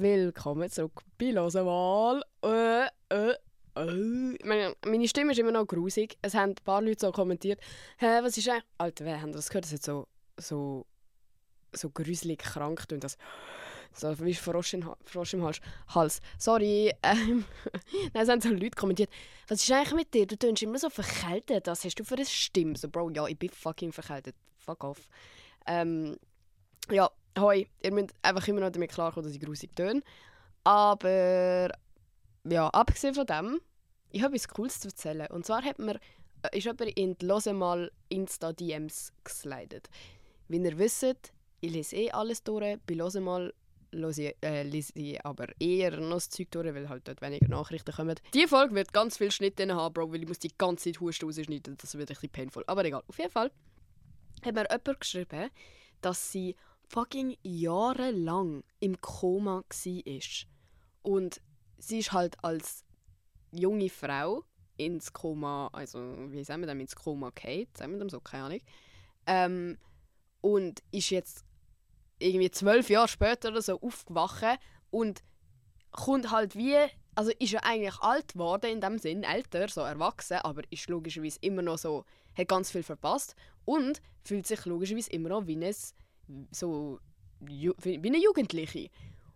[0.00, 2.22] Willkommen zurück bei Losenwahl.
[2.42, 3.34] Äh, äh,
[3.74, 4.36] äh.
[4.42, 6.16] Meine, meine Stimme ist immer noch grusig.
[6.22, 7.60] Es haben ein paar Leute so kommentiert,
[7.98, 8.64] hä, was ist eigentlich...
[8.78, 9.66] Alter, wer haben das gehört?
[9.66, 10.08] Das hat so,
[10.38, 10.86] so,
[11.74, 13.18] so gruselig krank und das...
[13.92, 15.60] So wie Frosch, in, Frosch im Hals.
[15.88, 16.20] Hals.
[16.38, 16.94] Sorry.
[17.02, 17.44] Ähm,
[18.14, 19.10] Nein, es haben so Leute kommentiert.
[19.48, 20.26] Was ist eigentlich mit dir?
[20.26, 21.66] Du tönst immer so verkältet.
[21.66, 22.74] Was hast du für eine Stimme?
[22.74, 24.34] So, Bro, ja, ich bin fucking verkältet.
[24.56, 25.10] Fuck off.
[25.66, 26.16] Ähm,
[26.90, 27.66] ja, hoi.
[27.82, 30.02] Ihr müsst einfach immer noch damit klarkommen, dass ich grusig töne.
[30.64, 31.70] Aber
[32.44, 33.60] ja, abgesehen von dem,
[34.10, 35.26] ich habe etwas Cooles zu erzählen.
[35.30, 35.98] Und zwar hat mir,
[36.42, 39.88] äh, ist jemand in die «Lose mal Insta-DMs geslidet.
[40.48, 42.78] Wie ihr wisst, ich lese eh alles durch.
[42.86, 43.52] Bei «Lose mal»
[43.92, 47.48] lese ich, äh, lese ich aber eher noch das Zeug durch, weil halt dort weniger
[47.48, 48.16] Nachrichten kommen.
[48.34, 51.00] Die Folge wird ganz viel Schnitt drin haben, Bro, weil ich muss die ganze Zeit
[51.00, 51.76] Husten rausschneiden.
[51.76, 52.64] Das wird ein bisschen painful.
[52.66, 53.02] Aber egal.
[53.08, 53.50] Auf jeden Fall
[54.42, 55.50] hat mir jemand geschrieben,
[56.00, 56.56] dass sie
[56.90, 60.48] fucking jahrelang im Koma war.
[61.02, 61.40] Und
[61.78, 62.84] sie ist halt als
[63.52, 64.44] junge Frau
[64.76, 65.98] ins Koma, also
[66.30, 68.60] wie sagen wir das, ins Koma gefallen, sagen wir das so, keine Ahnung.
[69.26, 69.78] Ähm,
[70.40, 71.44] und ist jetzt
[72.18, 74.58] irgendwie zwölf Jahre später oder so aufgewacht
[74.90, 75.22] und
[75.92, 76.76] kommt halt wie,
[77.14, 81.38] also ist ja eigentlich alt geworden in dem Sinn, älter, so erwachsen, aber ist logischerweise
[81.42, 82.04] immer noch so,
[82.36, 85.74] hat ganz viel verpasst und fühlt sich logischerweise immer noch wie eine,
[86.50, 86.98] so,
[87.40, 88.90] wie eine Jugendliche.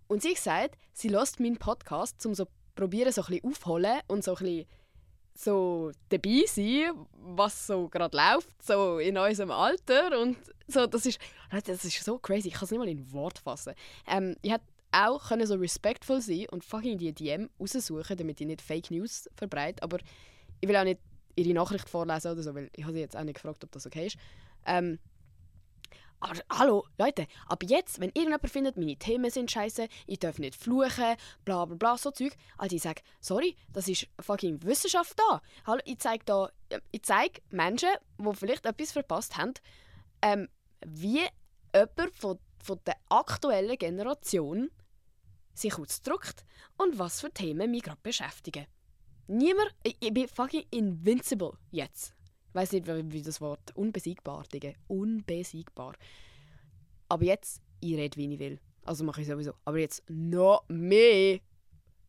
[0.07, 4.25] Und sie sagt, sie lässt meinen Podcast, um so probieren, so ein bisschen aufholen und
[4.25, 4.67] so ein
[5.37, 10.37] so dabei sein, was so gerade läuft, so in unserem Alter und
[10.69, 11.19] so, das ist,
[11.51, 13.75] das ist so crazy, ich kann es nicht mal in Wort fassen.
[14.07, 18.47] Ähm, ich hätte auch können so respektvoll sein und fucking die DM raussuchen, damit ich
[18.47, 19.99] nicht Fake News verbreite, aber
[20.61, 21.01] ich will auch nicht
[21.35, 23.87] ihre Nachricht vorlesen oder so, weil ich habe sie jetzt auch nicht gefragt, ob das
[23.87, 24.17] okay ist.
[24.67, 25.01] Ähm,
[26.25, 30.57] aber hallo, Leute, ab jetzt, wenn irgendjemand findet, meine Themen sind scheiße, ich darf nicht
[30.57, 35.43] fluchen, bla bla bla, so Zeug, also ich sage, sorry, das ist fucking Wissenschaft da.
[35.67, 36.49] Hallo, ich zeige da,
[36.93, 39.53] ich zeige Menschen, die vielleicht etwas verpasst haben,
[40.23, 40.49] ähm,
[40.87, 41.27] wie
[41.75, 44.71] jemand von, von der aktuellen Generation
[45.53, 46.47] sich ausdrückt
[46.79, 48.67] und was für Themen mich gerade beschäftigen.
[49.27, 52.15] Niemand, ich, ich bin fucking invincible jetzt.
[52.55, 54.73] Weiß nicht, wie das Wort unbesiegbar, Digga.
[54.87, 55.95] Unbesiegbar.
[57.09, 58.61] Aber jetzt, ich rede, wie ich will.
[58.85, 59.53] Also mache ich sowieso.
[59.65, 61.41] Aber jetzt noch mehr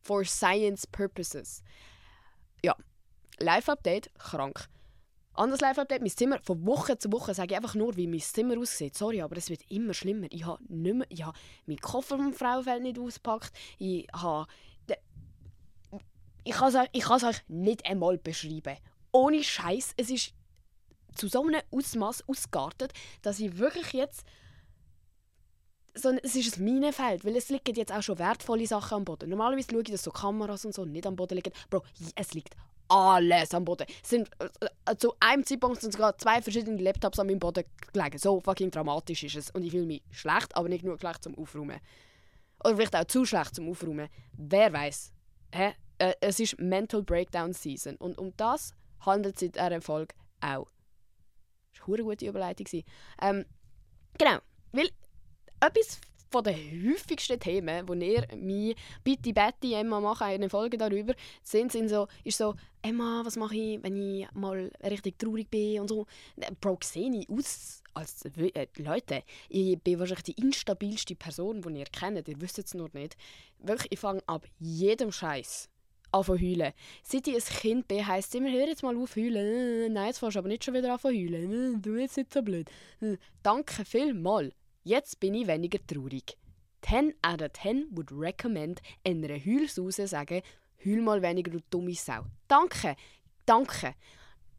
[0.02, 1.62] for science purposes.
[2.64, 2.74] Ja,
[3.38, 4.68] Live-Update, krank.
[5.34, 8.56] Anderes Live-Update, mein Zimmer, von Woche zu Woche sage ich einfach nur, wie mein Zimmer
[8.58, 8.96] aussieht.
[8.96, 10.28] Sorry, aber es wird immer schlimmer.
[10.30, 11.36] Ich habe nicht mehr, ich habe
[11.66, 13.52] meinen Koffer vom Frauenfeld nicht ausgepackt.
[13.78, 14.46] Ich habe...
[16.44, 18.76] Ich kann es euch nicht einmal beschreiben.
[19.12, 20.32] Ohne Scheiß, es ist
[21.14, 24.24] zu so einem Ausmaß ausgeartet, dass ich wirklich jetzt
[25.94, 29.30] so, es ist ein Minenfeld, weil es liegen jetzt auch schon wertvolle Sachen am Boden.
[29.30, 31.52] Normalerweise schaue ich, dass so Kameras und so nicht am Boden liegen.
[31.70, 31.82] Bro,
[32.14, 32.54] es liegt
[32.88, 33.86] alles am Boden.
[34.02, 38.18] Es sind, äh, zu einem Zeitpunkt sind sogar zwei verschiedene Laptops an meinem Boden gelegen.
[38.18, 39.50] So fucking dramatisch ist es.
[39.50, 41.80] Und ich fühle mich schlecht, aber nicht nur schlecht zum Aufräumen.
[42.64, 44.08] Oder vielleicht auch zu schlecht zum Aufräumen.
[44.32, 45.12] Wer weiß?
[45.52, 45.72] Hä?
[45.98, 47.96] Äh, es ist Mental Breakdown Season.
[47.96, 50.68] Und um das handelt in dieser Folge auch.
[51.72, 52.82] Das war eine gute Überleitung.
[53.20, 53.44] Ähm,
[54.18, 54.38] genau,
[54.72, 54.90] weil
[55.60, 58.74] etwas von den häufigsten Themen, wo ihr mir
[59.04, 63.56] bitte Betty Emma machen eine Folge darüber sind, sind so, ist so Emma, was mache
[63.56, 66.06] ich, wenn ich mal richtig traurig bin und so.
[66.60, 71.86] Bro, sehe ich aus als äh, Leute, ich bin wahrscheinlich die instabilste Person, die ihr
[71.86, 72.28] kennt.
[72.28, 73.16] Ihr wisst es nur nicht.
[73.58, 75.70] Wirklich, ich fange ab jedem Scheiß
[76.12, 76.72] an heulen.
[77.02, 79.92] Seit ich ein Kind bin, heisst es immer, hör jetzt mal auf heulen.
[79.92, 81.82] Nein, jetzt fährst du aber nicht schon wieder an heulen.
[81.82, 82.70] Du bist nicht so blöd.
[83.42, 84.54] Danke vielmals.
[84.84, 86.36] Jetzt bin ich weniger traurig.
[86.82, 90.42] 10 out of 10 would recommend einer Heulsause sagen,
[90.84, 92.24] heul mal weniger, du dumme Sau.
[92.46, 92.94] Danke,
[93.44, 93.94] danke.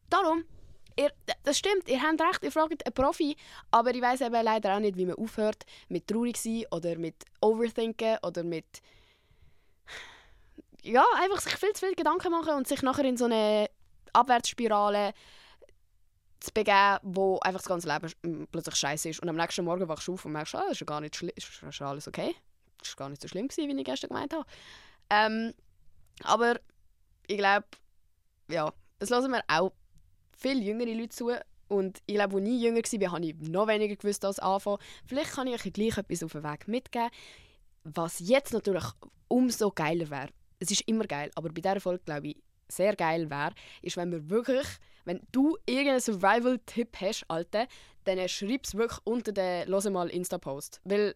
[0.10, 0.44] Darum,
[0.98, 1.12] ihr,
[1.44, 3.36] das stimmt, ihr habt recht, ihr fragt einen Profi,
[3.72, 7.24] aber ich weiß eben leider auch nicht, wie man aufhört mit traurig sein oder mit
[7.42, 8.82] overthinken oder mit
[10.88, 13.70] ja, einfach sich viel zu viel Gedanken machen und sich nachher in so eine
[14.14, 15.14] Abwärtsspirale
[16.40, 19.20] zu begeben, wo einfach das ganze Leben plötzlich scheiße ist.
[19.22, 21.34] Und am nächsten Morgen wachst du auf und merkst, ah, ist ja gar nicht schlimm,
[21.36, 22.36] ist, alles okay.
[22.80, 24.46] Das war gar nicht so schlimm, gewesen, wie ich gestern gemeint habe.
[25.10, 25.54] Ähm,
[26.24, 26.60] aber
[27.28, 27.66] ich glaube,
[28.50, 29.74] ja, es hören mir auch
[30.32, 31.32] viele jüngere Leute zu.
[31.68, 34.78] Und ich glaube, als ich jünger war, habe ich noch weniger gewusst als Anfang.
[35.06, 37.10] Vielleicht kann ich euch gleich etwas auf den Weg mitgeben.
[37.84, 38.86] Was jetzt natürlich
[39.28, 42.38] umso geiler wäre, es ist immer geil, aber bei dieser Folge glaube ich,
[42.70, 44.68] sehr geil wäre, ist, wenn wir wirklich,
[45.06, 47.68] wenn du irgendeinen Survival-Tipp hast, Alter,
[48.04, 50.82] dann schreib es wirklich unter den «Lose mal Insta-Post».
[50.84, 51.16] Weil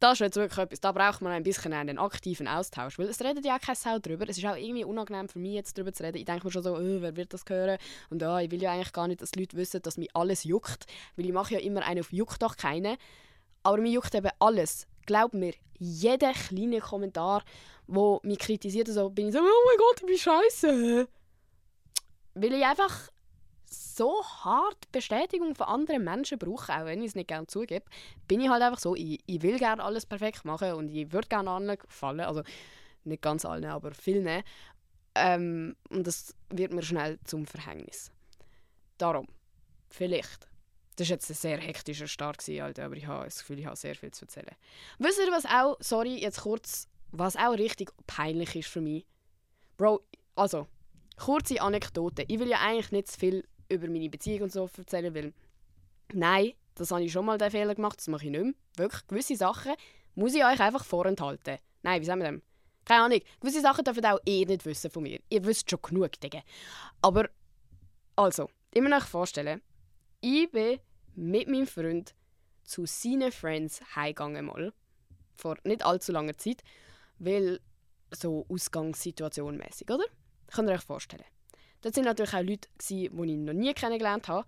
[0.00, 3.20] das ist jetzt wirklich etwas, da braucht man ein bisschen einen aktiven Austausch, weil es
[3.20, 4.26] redet ja auch keine Sau drüber.
[4.28, 6.16] Es ist auch irgendwie unangenehm für mich, jetzt darüber zu reden.
[6.16, 7.76] Ich denke mir schon so, oh, wer wird das hören?
[8.08, 10.44] Und ja, ich will ja eigentlich gar nicht, dass die Leute wissen, dass mich alles
[10.44, 10.86] juckt,
[11.16, 12.96] weil ich mache ja immer einen auf «Juckt doch keine».
[13.62, 14.86] Aber mir juckt eben alles.
[15.04, 17.44] Glaub mir, jeder kleine Kommentar,
[17.90, 21.08] wo mich kritisiert, so, bin ich so, oh mein Gott, ich bin scheiße.
[22.34, 23.10] Weil ich einfach
[23.66, 27.84] so hart Bestätigung von anderen Menschen brauche, auch wenn ich es nicht gerne zugebe,
[28.26, 31.28] bin ich halt einfach so, ich, ich will gerne alles perfekt machen und ich würde
[31.28, 32.42] gerne allen gefallen, also
[33.04, 34.42] nicht ganz allen, aber vielen.
[35.14, 38.10] Ähm, und das wird mir schnell zum Verhängnis.
[38.98, 39.26] Darum,
[39.88, 40.48] vielleicht.
[40.96, 43.76] Das war jetzt ein sehr hektischer Start, Alter, aber ich habe das Gefühl, ich habe
[43.76, 44.54] sehr viel zu erzählen.
[44.98, 49.06] Wisst ihr, was auch, sorry, jetzt kurz, was auch richtig peinlich ist für mich?
[49.76, 50.00] Bro,
[50.36, 50.66] also,
[51.16, 52.24] kurze Anekdote.
[52.28, 55.32] Ich will ja eigentlich nicht zu viel über meine Beziehung und so erzählen, weil
[56.12, 58.54] nein, das habe ich schon mal den Fehler gemacht, das mache ich nicht mehr.
[58.76, 59.72] Wirklich, gewisse Sachen
[60.14, 61.58] muss ich euch einfach vorenthalten.
[61.82, 62.40] Nein, wie sagen wir das?
[62.84, 63.20] Keine Ahnung.
[63.40, 65.20] Gewisse Sachen dürfen auch ihr nicht wissen von mir.
[65.28, 66.40] Ihr wisst schon genug, Digga.
[67.02, 67.28] Aber,
[68.16, 69.62] also, ich muss vorstellen,
[70.20, 70.80] ich bin
[71.14, 72.14] mit meinem Freund
[72.64, 74.72] zu seinen Friends heimgegangen mal.
[75.36, 76.62] Vor nicht allzu langer Zeit.
[77.20, 77.60] Weil
[78.10, 80.04] so Ausgangssituation mäßig, oder?
[80.50, 81.24] Könnt ihr euch vorstellen.
[81.82, 84.46] Dort waren natürlich auch Leute, die ich noch nie kennengelernt habe.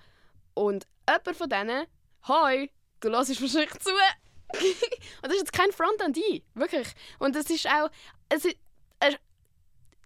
[0.55, 1.87] Und jemand von denen,
[2.27, 2.71] «Hoi,
[3.01, 3.91] du hörst wahrscheinlich zu!»
[4.53, 6.89] Und das ist jetzt kein Front an dich, wirklich.
[7.19, 7.91] Und das ist auch...
[8.29, 8.57] Es ist,
[9.01, 9.15] äh,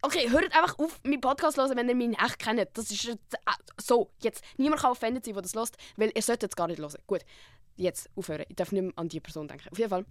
[0.03, 2.69] okay, hört einfach auf, meinen Podcast zu hören, wenn ihr mich echt kennt.
[2.75, 4.45] Das ist jetzt, äh, so, jetzt.
[4.57, 6.95] Niemand kann offended sein, der das hört, weil ihr solltet es gar nicht hören.
[7.07, 7.23] Gut,
[7.77, 8.45] jetzt aufhören.
[8.49, 9.69] Ich darf nicht mehr an diese Person denken.
[9.71, 10.05] Auf jeden Fall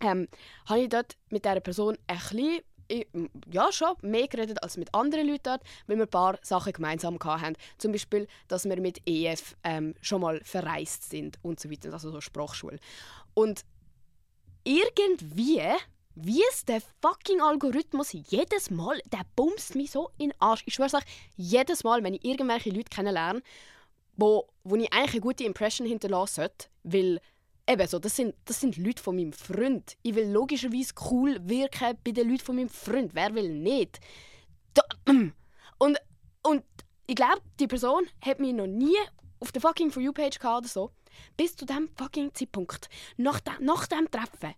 [0.00, 0.28] ähm,
[0.66, 2.62] habe ich dort mit dieser Person ein bisschen
[3.52, 7.18] ja, schon mehr geredet als mit anderen Leuten dort, weil wir ein paar Sachen gemeinsam
[7.22, 7.56] hatten.
[7.78, 12.10] Zum Beispiel, dass wir mit EF ähm, schon mal verreist sind und so weiter, also
[12.10, 12.78] so Sprachschule.
[13.34, 13.64] Und
[14.64, 15.62] irgendwie,
[16.14, 20.62] wie es der fucking Algorithmus jedes Mal, der bumst mich so in den Arsch.
[20.66, 21.04] Ich schwöre euch,
[21.36, 23.42] jedes Mal, wenn ich irgendwelche Leute kennenlerne,
[24.16, 27.20] wo, wo ich eigentlich eine gute Impression hinterlassen sollte, weil
[27.70, 29.96] eben so, das sind, das sind Leute von meinem Freund.
[30.02, 33.14] Ich will logischerweise cool wirken bei den Leuten von meinem Freund.
[33.14, 34.00] Wer will nicht?
[34.74, 34.82] Da,
[35.78, 35.98] und,
[36.42, 36.64] und
[37.06, 38.96] ich glaube, die Person hat mich noch nie
[39.38, 40.90] auf der fucking For You-Page gehabt oder so.
[41.36, 42.88] Bis zu dem fucking Zeitpunkt.
[43.16, 44.54] Nach, de, nach dem Treffen.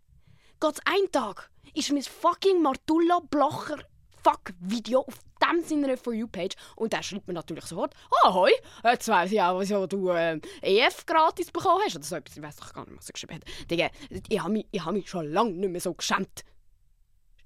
[0.61, 3.79] Geht's ein Tag, ist mein fucking Martulla Blocher
[4.23, 6.55] fuck Video auf dem seiner For You-Page.
[6.77, 8.51] Und der schreibt mir natürlich sofort, «Ah, hoi,
[8.85, 12.43] jetzt weiss ich auch, wieso du äh, EF gratis bekommen hast.» Oder so etwas, ich
[12.43, 13.71] weiss doch gar nicht, was er geschrieben hat.
[13.71, 13.91] Digga,
[14.29, 16.45] ich habe mich, hab mich schon lange nicht mehr so geschämt.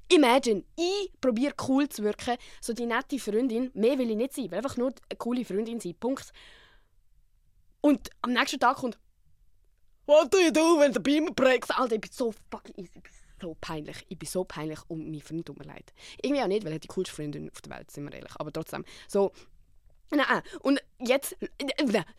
[0.09, 4.51] Imagine, ich probiere cool zu wirken, so die nette Freundin, mehr will ich nicht sein,
[4.51, 6.33] will einfach nur eine coole Freundin sein, Punkt.
[7.81, 8.99] Und am nächsten Tag kommt
[10.07, 13.01] «What do you do when the beam breaks?» Alter, ich bin so fucking easy
[13.41, 14.05] so peinlich.
[14.09, 15.93] Ich bin so peinlich um meinen Freund, tut mir leid.
[16.23, 18.33] Irgendwie auch nicht, weil er die coolste Freundin auf der Welt, sind wir ehrlich.
[18.37, 19.33] Aber trotzdem, so...
[20.11, 21.37] Nein, und jetzt...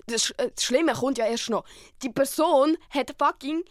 [0.08, 1.66] Das, Schlimme kommt ja erst noch.
[2.04, 3.64] Die Person hat fucking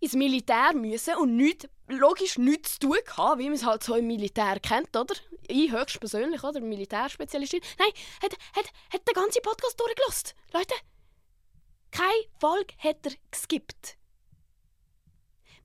[0.00, 3.94] ins Militär müssen und nicht, logisch nichts zu tun gehabt, wie man es halt so
[3.94, 5.14] im Militär kennt, oder?
[5.48, 6.60] Ich höchstpersönlich, oder?
[6.60, 7.60] Militärspezialistin.
[7.78, 7.90] Nein,
[8.22, 10.30] hat, hat, hat den ganzen Podcast durchgelassen.
[10.52, 10.74] Leute,
[11.90, 13.96] keine Folge hat er geskippt.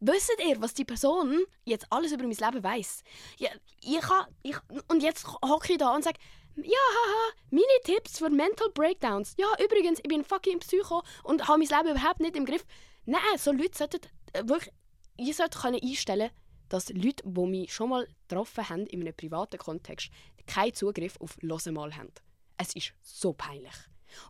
[0.01, 3.03] Wisst ihr, was die Person jetzt alles über mein Leben weiß?
[3.37, 3.49] Ja,
[3.81, 3.99] ich
[4.43, 4.55] ich,
[4.87, 6.19] und jetzt hocke ich da und sage,
[6.55, 9.35] ja, haha, meine Tipps für Mental Breakdowns.
[9.37, 12.65] Ja, übrigens, ich bin fucking Psycho und habe mein Leben überhaupt nicht im Griff.
[13.05, 14.01] Nein, so Leute sollten
[14.33, 14.73] äh, wirklich,
[15.17, 16.31] ihr solltet einstellen
[16.69, 20.11] dass Leute, die mich schon mal getroffen haben in einem privaten Kontext,
[20.45, 22.11] keinen Zugriff auf «Hören mal» haben.
[22.57, 23.73] Es ist so peinlich.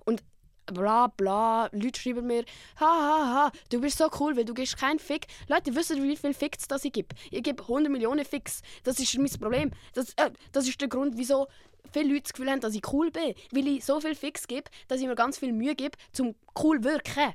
[0.06, 0.24] Und
[0.72, 1.70] bla bla.
[1.72, 2.46] Leute schreiben mir,
[2.80, 5.28] ha ha ha, du bist so cool, weil du gibst keinen Fick.
[5.48, 7.16] Leute, wisst ihr, wie viele Ficks das ich gebe?
[7.32, 8.62] Ich gebe 100 Millionen Ficks.
[8.84, 9.72] Das ist mein Problem.
[9.94, 11.48] Das, äh, das ist der Grund, wieso
[11.92, 13.34] viele Leute das Gefühl haben, dass ich cool bin.
[13.52, 16.84] Weil ich so viel Fix gebe, dass ich mir ganz viel Mühe gebe, zum cool
[16.84, 17.34] wirken.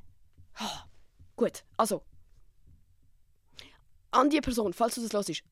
[0.61, 0.79] Oh,
[1.37, 2.03] gut, also.
[4.11, 5.43] An die Person, falls du das hörst,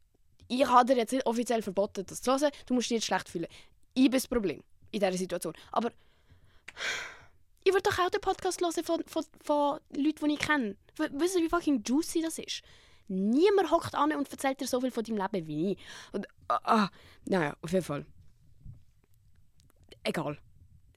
[0.48, 2.50] ich habe dir jetzt nicht offiziell verboten, das zu hören.
[2.66, 3.48] Du musst dich jetzt schlecht fühlen.
[3.94, 5.54] Ich bin das Problem in dieser Situation.
[5.72, 5.90] Aber
[7.64, 10.76] ich würde doch auch den Podcast hören von, von, von Leuten, die ich kenne.
[10.96, 12.62] Wisst ihr, wie fucking juicy das ist?
[13.08, 15.78] Niemand hockt an und erzählt dir so viel von deinem Leben wie ich.
[16.12, 16.88] Und, ah, ah,
[17.24, 18.06] naja, auf jeden Fall.
[20.04, 20.38] Egal.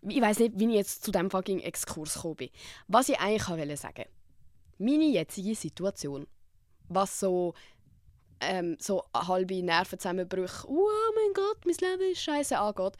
[0.08, 2.50] Ich weiß nicht, wie ich jetzt zu diesem fucking Exkurs gekommen bin.
[2.88, 4.06] Was ich eigentlich wollte sagen.
[4.78, 6.28] Meine jetzige Situation,
[6.90, 7.54] was so,
[8.40, 12.98] ähm, so halbe Nervenzusammenbrüche, oh mein Gott, mein Leben ist scheiße angeht,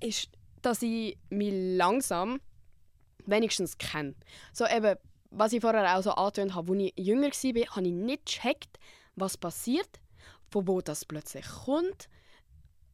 [0.00, 0.35] ist
[0.66, 2.40] dass ich mich langsam
[3.24, 4.16] wenigstens kenne.
[4.52, 4.96] So eben,
[5.30, 8.78] was ich vorher auch so angetönt habe, als ich jünger war, habe ich nicht gecheckt,
[9.14, 10.00] was passiert,
[10.50, 12.08] von wo das plötzlich kommt,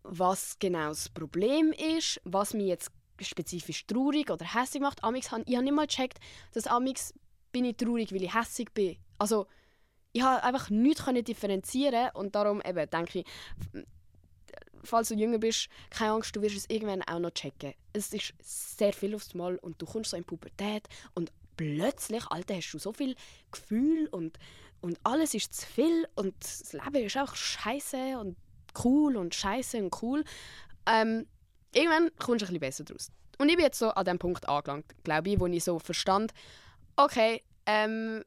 [0.03, 5.03] was genau das Problem ist, was mich jetzt spezifisch traurig oder hässlich macht.
[5.03, 6.19] Amix ich habe nicht mal gecheckt,
[6.53, 7.15] dass Amix
[7.53, 8.99] bin ich traurig, weil ich hässlich bin.
[9.19, 9.47] Also
[10.13, 13.27] ich habe einfach nichts differenzieren und darum eben denke ich,
[14.85, 17.75] falls du jünger bist, keine Angst, du wirst es irgendwann auch noch checken.
[17.93, 22.57] Es ist sehr viel aufs Mal und du kommst so in Pubertät und plötzlich, Alter,
[22.57, 23.15] hast du so viel
[23.51, 24.39] Gefühl und,
[24.81, 28.37] und alles ist zu viel und das Leben ist auch scheiße und
[28.85, 30.25] cool und scheiße und cool.
[30.87, 31.27] Ähm,
[31.75, 33.11] irgendwann kommst du ein bisschen besser draus.
[33.39, 36.33] Und ich bin jetzt so an dem Punkt angelangt, glaube ich, wo ich so verstand,
[36.97, 38.25] okay, ähm,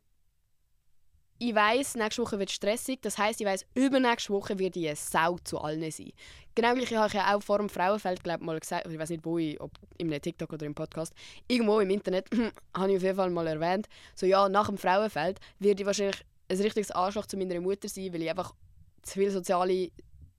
[1.38, 3.00] ich weiß, nächste Woche wird stressig.
[3.02, 6.12] Das heißt, ich weiß, übernächste Woche wird ich eine Sau zu allen sein.
[6.56, 9.26] Genau gleich habe ich ja auch vor dem Frauenfeld glaub, mal gesagt, ich weiß nicht
[9.26, 11.14] wo, ich, ob einem TikTok oder im Podcast,
[11.50, 12.30] irgendwo im Internet
[12.74, 16.24] habe ich auf jeden Fall mal erwähnt, so ja, nach dem Frauenfeld werde ich wahrscheinlich
[16.48, 18.54] ein richtiges Arschloch zu meiner Mutter sein, weil ich einfach
[19.02, 19.90] zu viele soziale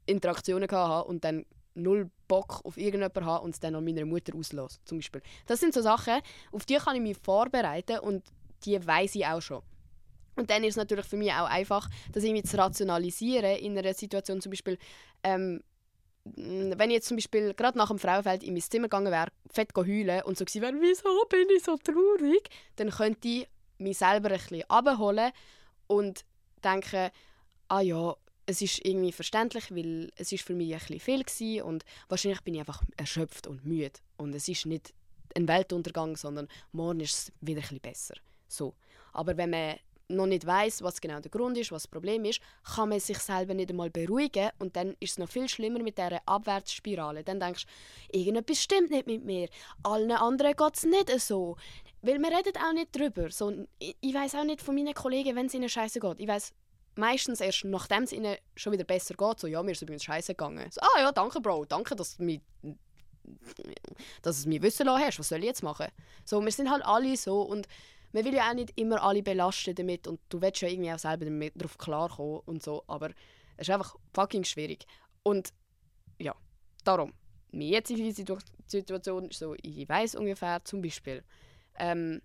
[0.06, 4.34] Interaktionen hatte und dann null Bock auf irgendjemanden habe und es dann an meiner Mutter
[4.34, 5.20] auslöse, zum Beispiel.
[5.44, 8.24] Das sind so Sachen, auf die kann ich mich vorbereiten und
[8.64, 9.62] die weiß ich auch schon.
[10.36, 13.94] Und dann ist es natürlich für mich auch einfach, das irgendwie zu rationalisieren in einer
[13.94, 14.78] Situation zum Beispiel,
[15.22, 15.62] ähm,
[16.24, 19.70] wenn ich jetzt zum Beispiel gerade nach dem Frauenfeld in mein Zimmer gegangen wäre, fett
[19.76, 24.30] heulen und so gewesen wäre, wieso bin ich so traurig, dann könnte ich mich selber
[24.30, 25.32] ein bisschen abholen
[25.86, 26.24] und
[26.64, 27.10] denken,
[27.68, 28.16] ah ja,
[28.46, 32.42] es ist irgendwie verständlich, weil es ist für mich ein bisschen viel gewesen und wahrscheinlich
[32.42, 34.92] bin ich einfach erschöpft und müde und es ist nicht
[35.34, 38.14] ein Weltuntergang, sondern morgen ist es wieder ein bisschen besser.
[38.48, 38.74] So.
[39.12, 39.76] Aber wenn man
[40.08, 42.40] noch nicht weiß, was genau der Grund ist, was das Problem ist,
[42.75, 45.98] kann man sich selber nicht einmal beruhigen und dann ist es noch viel schlimmer mit
[45.98, 47.25] dieser Abwärtsspirale.
[47.25, 49.48] Dann denkst du, irgendetwas stimmt nicht mit mir,
[49.82, 51.56] allen anderen geht es nicht so.
[52.02, 53.30] Weil man redet auch nicht darüber.
[53.30, 56.20] So, ich, ich weiß auch nicht von meinen Kollegen, wenn es ihnen scheiße geht.
[56.20, 56.52] Ich weiß
[56.94, 60.34] meistens erst nachdem es ihnen schon wieder besser geht, so, ja, mir ist übrigens scheiße
[60.34, 60.70] gegangen.
[60.70, 62.40] So, ah ja, danke Bro, danke, dass du mich
[64.22, 65.88] dass es mir wissen lassen hast, was soll ich jetzt machen?
[66.25, 67.66] So, wir sind halt alle so und
[68.16, 70.99] man will ja auch nicht immer alle belasten damit und du willst ja irgendwie auch
[70.99, 73.11] selber damit darauf klarkommen und so, aber
[73.58, 74.87] es ist einfach fucking schwierig.
[75.23, 75.52] Und
[76.18, 76.35] ja,
[76.82, 77.12] darum,
[77.52, 78.11] meine jetzige
[78.66, 81.23] Situation ist so, ich weiß ungefähr zum Beispiel,
[81.75, 82.23] ähm,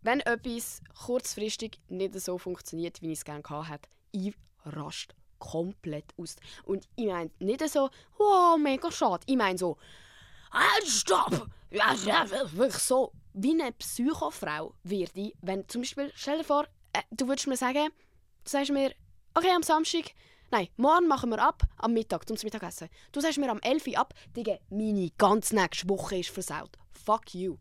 [0.00, 4.32] wenn etwas kurzfristig nicht so funktioniert, wie ich es gerne hatte, ich
[4.64, 6.36] raste komplett aus.
[6.64, 9.24] Und ich meine nicht so, wow, mega schade.
[9.26, 9.76] Ich meine so,
[10.50, 11.48] halt, stopp!
[11.70, 17.46] Wirklich so, wie eine Psychofrau werde wenn zum Beispiel, stell dir vor, äh, du würdest
[17.46, 17.88] mir sagen,
[18.44, 18.94] du sagst mir,
[19.34, 20.12] okay, am Samstag,
[20.50, 22.88] nein, morgen machen wir ab, am Mittag, zum Mittagessen.
[23.12, 26.76] Du sagst mir am 11 Uhr ab, Digga, meine ganze nächste Woche ist versaut.
[26.92, 27.56] Fuck you.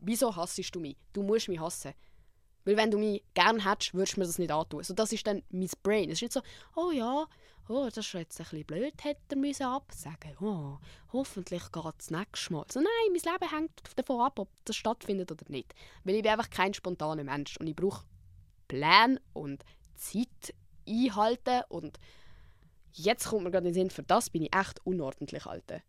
[0.00, 0.96] Wieso hassest du mich?
[1.12, 1.92] Du musst mich hassen.
[2.64, 4.82] Weil wenn du mich gern hättest, würdest du mir das nicht antun.
[4.82, 6.10] So, das ist dann mein Brain.
[6.10, 6.42] Es ist nicht so,
[6.76, 7.26] oh ja,
[7.68, 10.78] oh, das ist jetzt ein bisschen blöd, hätte er müssen absagen oh,
[11.12, 12.64] hoffentlich geht es nächstes Mal.
[12.70, 15.74] So, nein, mein Leben hängt davon ab, ob das stattfindet oder nicht.
[16.04, 18.04] Weil ich bin einfach kein spontaner Mensch und ich brauche
[18.68, 19.64] Pläne und
[19.94, 20.54] Zeit
[20.88, 21.98] einhalten und
[22.92, 25.80] jetzt kommt mir gerade in den Sinn, für das bin ich echt unordentlich, Alter.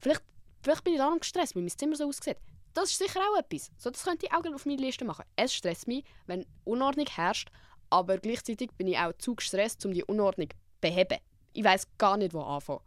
[0.00, 0.22] Vielleicht,
[0.62, 2.38] vielleicht bin ich darum gestresst, weil mein Zimmer so aussieht.
[2.74, 3.70] Das ist sicher auch etwas.
[3.76, 5.24] So, das könnte ich auch auf meine Liste machen.
[5.36, 7.50] Es stresst mich, wenn Unordnung herrscht,
[7.90, 11.18] aber gleichzeitig bin ich auch zu gestresst, um die Unordnung zu beheben.
[11.52, 12.80] Ich weiß gar nicht, wo anfangen.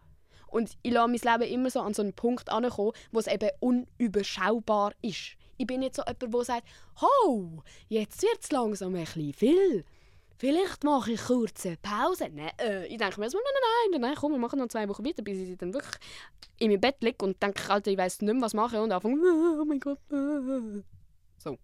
[0.48, 3.50] Und ich lasse mein Leben immer so an so einen Punkt ankommen, wo es eben
[3.60, 5.38] unüberschaubar ist.
[5.58, 6.68] Ich bin nicht so jemand, der sagt,
[7.02, 9.86] «Ho, jetzt wird es langsam ein bisschen viel.
[10.42, 14.02] Vielleicht mache ich kurz eine Pause.» Nein, äh, ich denke mir so, «Nein, nein, nein,
[14.02, 16.02] nein, komm, wir machen noch zwei Wochen weiter, bis ich dann wirklich
[16.58, 19.18] in meinem Bett liege und denke, Alter, ich weiß nicht mehr, was machen und anfange,
[19.62, 20.00] «Oh mein Gott.»
[21.38, 21.60] So.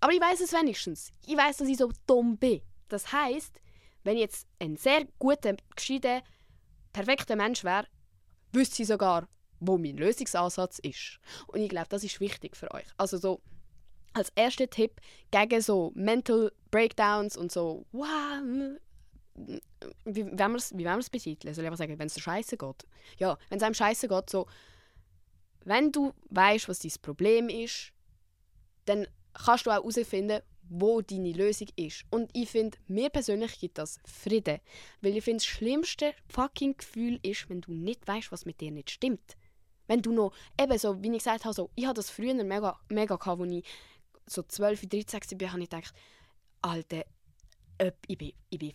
[0.00, 1.12] Aber ich weiß es wenigstens.
[1.24, 2.62] Ich weiß, dass ich so dumm bin.
[2.88, 3.60] Das heißt,
[4.02, 6.24] wenn ich jetzt ein sehr guter, gescheiter,
[6.92, 7.86] perfekter Mensch wäre,
[8.52, 9.28] wüsste sie sogar,
[9.60, 11.20] wo mein Lösungsansatz ist.
[11.46, 12.86] Und ich glaube, das ist wichtig für euch.
[12.96, 13.40] Also so
[14.18, 18.42] als erster Tipp gegen so Mental Breakdowns und so, wow,
[20.04, 21.54] wie wollen wir es, wie wollen wir es betiteln?
[21.54, 22.86] Soll ich einfach sagen, wenn es dir scheiße geht?
[23.18, 24.46] Ja, wenn es einem scheiße geht, so,
[25.64, 27.92] wenn du weißt, was dein Problem ist,
[28.86, 32.04] dann kannst du auch herausfinden, wo deine Lösung ist.
[32.10, 34.60] Und ich finde, mir persönlich gibt das Frieden.
[35.00, 38.70] Weil ich finde, das schlimmste fucking Gefühl ist, wenn du nicht weißt, was mit dir
[38.70, 39.36] nicht stimmt.
[39.86, 42.78] Wenn du noch, eben so, wie ich gesagt habe, so, ich hatte das früher mega,
[42.90, 43.64] mega gehabt, als ich
[44.30, 45.94] so 12, 13 war, habe ich gedacht,
[46.62, 47.04] Alter,
[48.06, 48.72] ich bin, ich bin,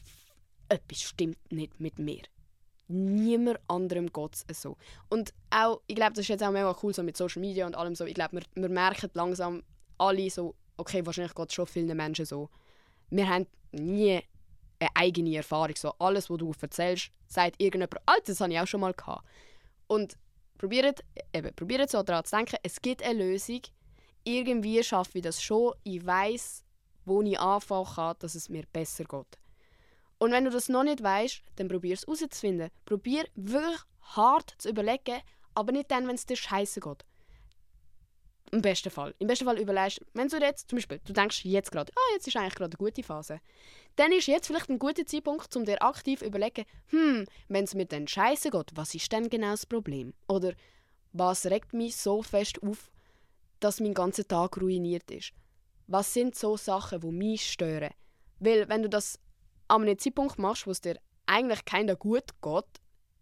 [0.70, 2.24] etwas stimmt nicht mit mir.
[2.88, 4.78] Niemand anderem geht es so.
[5.10, 7.76] Und auch, ich glaube, das ist jetzt auch mega cool so mit Social Media und
[7.76, 8.06] allem so.
[8.06, 9.64] Ich glaube, wir, wir merken langsam
[9.98, 12.50] alle so, okay, wahrscheinlich geht es schon vielen Menschen so.
[13.10, 14.22] Wir haben nie
[14.80, 15.76] eine eigene Erfahrung.
[15.76, 19.26] So, alles, was du erzählst, sagt irgendjemand, Alter, das habe ich auch schon mal gehabt.
[19.88, 20.18] Und
[20.58, 23.62] probiert, eben, probiert so daran zu denken, es gibt eine Lösung.
[24.24, 25.74] Irgendwie schaffe ich das schon.
[25.84, 26.64] Ich weiß,
[27.06, 29.40] wo ich anfangen kann, dass es mir besser geht.
[30.20, 32.70] Und wenn du das noch nicht weißt, dann probier es herauszufinden.
[32.86, 33.82] Probier wirklich
[34.16, 35.22] hart zu überlegen,
[35.54, 37.06] aber nicht dann, wenn es dir scheiße geht.
[38.52, 39.16] Im besten Fall.
[39.18, 42.28] Im besten Fall überlegst wenn du jetzt, zum Beispiel, du denkst jetzt gerade, ah, jetzt
[42.28, 43.42] ist eigentlich gerade eine gute Phase.
[43.96, 47.74] Dann ist jetzt vielleicht ein guter Zeitpunkt, um dir aktiv zu überlegen, hm, wenn es
[47.74, 50.14] mir dann scheiße geht, was ist denn genau das Problem?
[50.28, 50.54] Oder
[51.14, 52.92] was regt mich so fest auf,
[53.64, 55.32] dass mein ganzer Tag ruiniert ist?
[55.88, 57.92] Was sind so Sachen, die mich stören?
[58.40, 59.20] Weil wenn du das
[59.68, 62.66] an einem Zeitpunkt machst, wo es dir eigentlich keiner gut geht,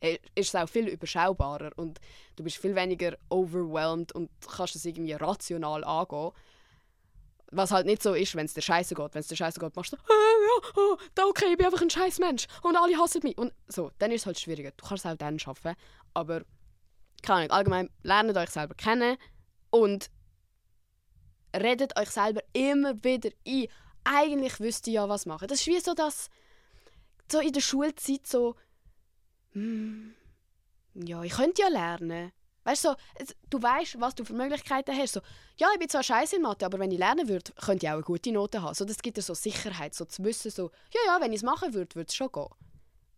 [0.02, 2.00] äh, ist es auch viel überschaubarer und
[2.36, 6.32] du bist viel weniger overwhelmed und kannst es irgendwie rational angehen.
[7.54, 9.14] Was halt nicht so ist, wenn es dir scheiße geht.
[9.14, 10.16] Wenn es dir scheiße geht, machst du so, äh,
[10.48, 13.38] ja, oh, okay, ich bin einfach ein scheiß Mensch und alle hassen mich.
[13.38, 14.72] Und so, dann ist es halt schwieriger.
[14.72, 15.76] Du kannst es auch dann schaffen,
[16.14, 16.44] aber
[17.22, 19.18] keine Ahnung, allgemein lernt euch selber kennen
[19.70, 20.10] und
[21.56, 23.68] redet euch selber immer wieder ein.
[24.04, 25.48] Eigentlich wüsste ich ja, was machen.
[25.48, 26.30] Das ist wie so das,
[27.32, 28.56] so in der Schulzeit so,
[29.54, 30.16] hm,
[30.96, 32.32] ja, ich könnte ja lernen.
[32.64, 32.96] Weißt du, so,
[33.50, 35.14] du weißt, was du für Möglichkeiten hast.
[35.14, 35.22] So,
[35.58, 37.96] ja, ich bin zwar scheiße in Mathe, aber wenn ich lernen würde, könnte ich auch
[37.96, 38.76] eine gute Note haben.
[38.76, 41.44] So, das gibt dir so Sicherheit, so zu wissen, so, ja, ja, wenn ich es
[41.44, 42.48] machen würde, würde es schon gehen.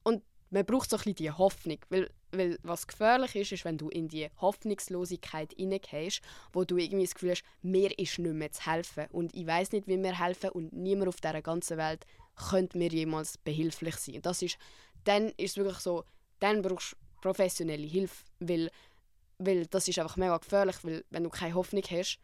[0.03, 3.77] Und man braucht so ein bisschen die Hoffnung, weil, weil was gefährlich ist, ist, wenn
[3.77, 6.21] du in die Hoffnungslosigkeit hineingehst,
[6.51, 9.71] wo du irgendwie das Gefühl hast, mir ist nicht mehr zu helfen und ich weiß
[9.71, 12.05] nicht, wie mir helfen und niemand auf dieser ganzen Welt
[12.49, 14.21] könnte mir jemals behilflich sein.
[14.21, 14.57] das ist,
[15.03, 16.03] dann ist wirklich so,
[16.39, 18.71] dann brauchst du professionelle Hilfe, weil,
[19.37, 22.19] weil das ist einfach mega gefährlich, weil wenn du keine Hoffnung hast,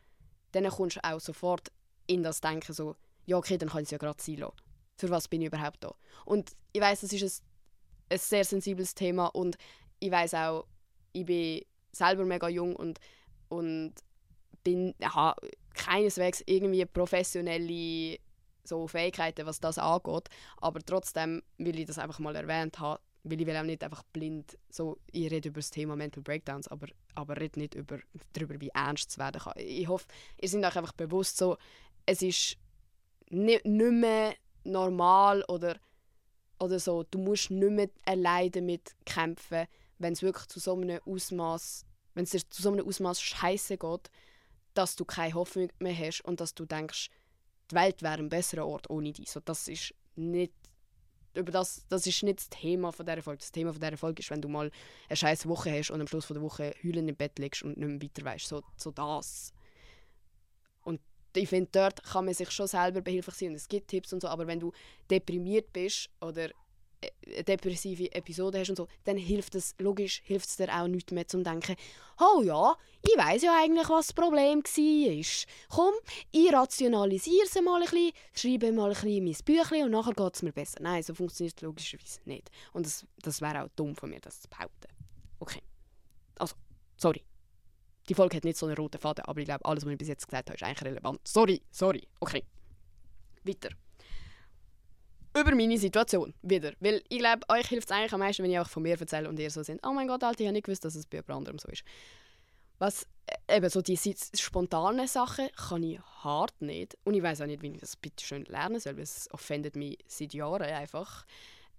[0.51, 1.71] dann kommst du auch sofort
[2.07, 4.55] in das Denken so, ja okay, dann kann ich es ja gerade sein lassen.
[4.97, 5.93] Für was bin ich überhaupt da?
[6.25, 9.57] Und ich weiß, das ist ein, ein sehr sensibles Thema und
[9.99, 10.65] ich weiß auch,
[11.13, 12.99] ich bin selber mega jung und,
[13.49, 13.93] und
[14.63, 15.35] bin, ja,
[15.73, 18.19] keineswegs irgendwie professionelle
[18.63, 20.29] so Fähigkeiten, was das angeht.
[20.57, 24.03] Aber trotzdem will ich das einfach mal erwähnt haben, weil ich will auch nicht einfach
[24.13, 27.99] blind so, ich rede über das Thema Mental Breakdowns, aber, aber rede nicht über,
[28.33, 29.53] darüber, wie ernst es werden kann.
[29.57, 30.05] Ich hoffe,
[30.39, 31.57] ihr seid euch einfach bewusst so,
[32.05, 32.57] es ist
[33.29, 35.77] nicht, nicht mehr normal oder,
[36.59, 39.67] oder so, du musst nicht mehr allein damit kämpfen,
[39.99, 41.85] wenn es wirklich zu so einem Ausmaß,
[42.15, 44.09] wenn es zu so einem Ausmaß scheiße geht,
[44.73, 47.09] dass du keine Hoffnung mehr hast und dass du denkst,
[47.69, 49.29] die Welt wäre ein besserer Ort ohne dich.
[49.29, 50.53] So, das ist nicht
[51.35, 53.39] über das, das ist nicht das Thema von dieser Folge.
[53.39, 54.71] Das Thema von dieser Folge ist, wenn du mal
[55.07, 57.87] eine scheiß Woche hast und am Schluss der Woche heulend im Bett liegst und nicht
[57.87, 58.47] mehr weiter weißt.
[58.47, 59.53] So, so das.
[60.81, 60.99] Und
[61.35, 64.21] ich finde, dort kann man sich schon selber behilflich sein und es gibt Tipps und
[64.21, 64.71] so, aber wenn du
[65.09, 66.49] deprimiert bist oder
[67.47, 71.27] depressive Episode hast und so, dann hilft es, logisch, hilft es dir auch nicht mehr
[71.27, 71.75] zum Denken,
[72.19, 75.45] oh ja, ich weiß ja eigentlich, was das Problem war.
[75.69, 75.93] Komm,
[76.31, 80.35] ich rationalisiere es mal ein bisschen, schreibe mal ein bisschen mein Büchlein und nachher geht
[80.35, 80.79] es mir besser.
[80.81, 82.49] Nein, so funktioniert es logischerweise nicht.
[82.73, 84.87] Und das, das wäre auch dumm von mir, das zu behaupten.
[85.39, 85.61] Okay.
[86.37, 86.55] Also,
[86.97, 87.23] sorry.
[88.09, 90.07] Die Folge hat nicht so einen roten Faden, aber ich glaube, alles, was ich bis
[90.07, 91.19] jetzt gesagt habe, ist eigentlich relevant.
[91.27, 92.07] Sorry, sorry.
[92.19, 92.43] Okay.
[93.43, 93.69] Weiter
[95.37, 96.73] über meine Situation wieder.
[96.79, 99.29] Weil ich glaube, euch hilft es eigentlich am meisten, wenn ich auch von mir erzähle
[99.29, 101.17] und ihr so sind, oh mein Gott, Alter, ich habe nicht gewusst, dass es bei
[101.17, 101.83] jemand anderem so ist.
[102.79, 103.07] Was
[103.47, 106.97] äh, eben so diese spontanen Sachen kann ich hart nicht.
[107.03, 109.75] Und ich weiß auch nicht, wie ich das bitte schön lernen soll, weil es offendet
[109.75, 111.25] mich seit Jahren einfach.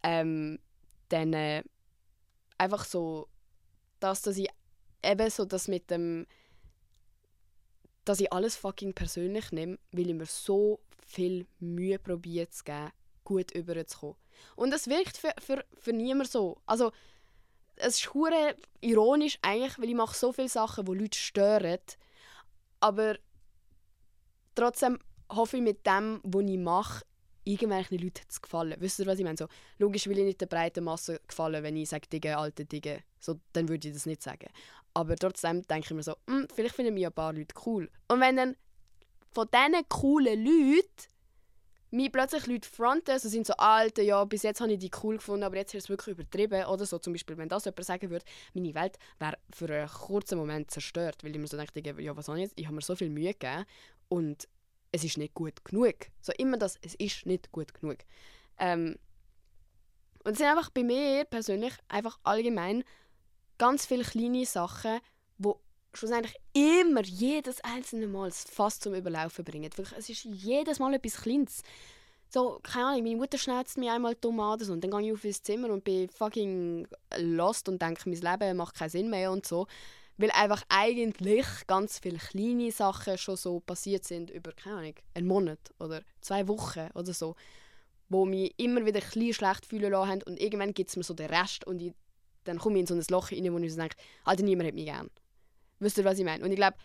[0.03, 0.59] Ähm,
[1.09, 1.63] dann äh,
[2.59, 3.29] einfach so,
[3.99, 4.49] das, dass ich
[5.03, 6.27] eben so das mit dem
[8.05, 12.91] dass ich alles fucking persönlich nehme, weil ich mir so viel Mühe probiere zu geben,
[13.25, 14.17] gut überzukommen.
[14.57, 16.59] Und es wirkt für, für, für niemand so.
[16.67, 16.93] Also,
[17.77, 21.79] es ist hure ironisch eigentlich, weil ich mache so viele Sachen, die Leute stören.
[22.81, 23.17] Aber
[24.55, 24.99] trotzdem
[25.31, 27.05] hoffe ich mit dem, was ich mache,
[27.45, 28.77] irgendwelchen Leuten zu gefallen.
[28.79, 29.37] Wisst ihr, was ich meine?
[29.37, 29.47] So,
[29.79, 33.03] logisch will ich nicht der breiten Masse gefallen, wenn ich sage, Dinge, alte Dinge.
[33.19, 34.49] So, dann würde ich das nicht sagen.
[34.95, 37.91] Aber trotzdem denke ich mir so, hm, vielleicht finden mich ein paar Leute cool.
[38.09, 38.57] Und wenn dann
[39.33, 41.09] von diesen coolen Leuten
[41.91, 45.17] mich plötzlich Leute fronten, also sind so alte, ja, bis jetzt habe ich die cool
[45.17, 46.65] gefunden, aber jetzt ist es wirklich übertrieben.
[46.67, 48.25] Oder so zum Beispiel, wenn das jemand sagen würde,
[48.55, 52.29] meine Welt wäre für einen kurzen Moment zerstört, weil ich mir so denke, ja, was
[52.29, 52.59] habe ich jetzt?
[52.59, 53.65] Ich habe mir so viel Mühe gegeben
[54.09, 54.49] und
[54.93, 55.95] es ist nicht gut genug.
[56.21, 57.99] So immer das, es ist nicht gut genug.
[58.59, 58.97] Ähm,
[60.25, 62.85] und es sind einfach bei mir persönlich einfach allgemein
[63.59, 65.01] ganz viele kleine Sachen,
[65.39, 65.61] wo
[65.95, 69.71] schlussendlich immer, jedes einzelne Mal fast zum Überlaufen bringen.
[69.97, 71.63] Es ist jedes Mal etwas Kleines.
[72.33, 75.43] So, keine Ahnung, meine Mutter schnauzt mich einmal an und dann gehe ich auf ins
[75.43, 76.87] Zimmer und bin fucking
[77.19, 79.67] lost und denke, mein Leben macht keinen Sinn mehr und so.
[80.17, 85.27] Weil einfach eigentlich ganz viele kleine Sachen schon so passiert sind über, keine Ahnung, einen
[85.27, 87.35] Monat oder zwei Wochen oder so,
[88.09, 91.31] wo mich immer wieder ein schlecht fühlen lassen und irgendwann gibt es mir so den
[91.31, 91.95] Rest und ich,
[92.45, 94.75] dann komme ich in so ein Loch rein, wo ich so denke, Alter, niemand hat
[94.75, 95.11] mich gern.
[95.81, 96.45] Wisst ihr, was ich meine?
[96.45, 96.77] Und ich glaube,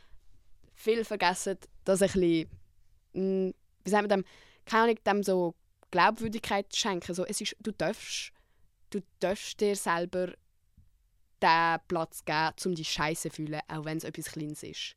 [0.73, 2.49] viele vergessen, dass ein bisschen,
[3.13, 3.53] mh, hm,
[3.83, 4.25] wie sagt man dem,
[4.65, 5.53] keine Ahnung, dem so
[5.91, 7.13] Glaubwürdigkeit schenken.
[7.13, 8.31] So, es ist, du darfst,
[8.89, 10.33] du darfst dir selber
[11.41, 14.95] den Platz geben, um dich scheiße zu fühlen, auch wenn es etwas Kleines ist.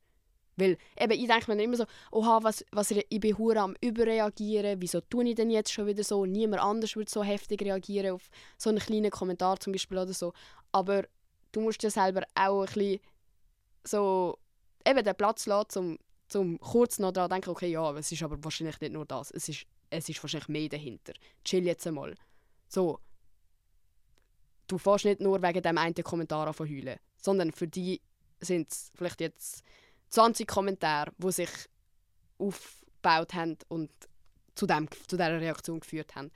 [0.57, 4.81] Weil eben, ich denke mir immer so, oha, was, was, ich bin hure am überreagieren,
[4.81, 6.27] wieso tue ich denn jetzt schon wieder so?
[6.27, 10.33] Niemand anders würde so heftig reagieren auf so einen kleinen Kommentar zum Beispiel oder so.
[10.73, 11.05] Aber
[11.53, 13.01] du musst dir selber auch ein bisschen
[13.89, 14.39] so
[14.87, 15.99] eben den Platz lassen,
[16.35, 19.07] um, um kurz noch daran zu denken, okay, ja, es ist aber wahrscheinlich nicht nur
[19.07, 21.13] das, es ist, es ist wahrscheinlich mehr dahinter.
[21.45, 22.15] Chill jetzt einmal.
[22.69, 23.01] So.
[24.67, 28.03] Du fährst nicht nur wegen dem einen Kommentar von heulen, sondern für die
[28.41, 29.63] sind es vielleicht jetzt
[30.11, 31.51] 20 Kommentare, die sich
[32.39, 33.91] aufgebaut haben und
[34.55, 36.31] zu, dem, zu dieser Reaktion geführt haben.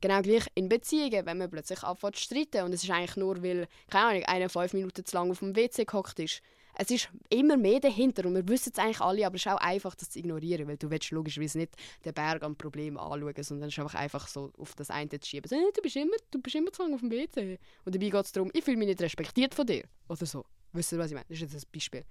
[0.00, 3.42] Genau gleich in Beziehungen, wenn man plötzlich anfängt zu streiten und es ist eigentlich nur,
[3.42, 6.42] weil, keine Ahnung, einer fünf Minuten zu lang auf dem WC gehockt ist.
[6.76, 9.58] Es ist immer mehr dahinter und wir wissen es eigentlich alle, aber es ist auch
[9.58, 13.68] einfach, das zu ignorieren, weil du willst logischerweise nicht den Berg an Problemen anschauen, sondern
[13.68, 15.48] es ist einfach, so auf das eine zu schieben.
[15.48, 17.58] So, du, bist immer, du bist immer auf dem WC.
[17.84, 19.84] Und dabei geht es darum, ich fühle mich nicht respektiert von dir.
[20.08, 20.44] Oder so.
[20.72, 21.26] Wisst ihr, was ich meine?
[21.28, 22.04] Das ist jetzt ein Beispiel.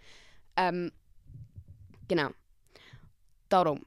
[0.55, 0.91] Ähm,
[2.07, 2.29] Genau.
[3.49, 3.85] Darum.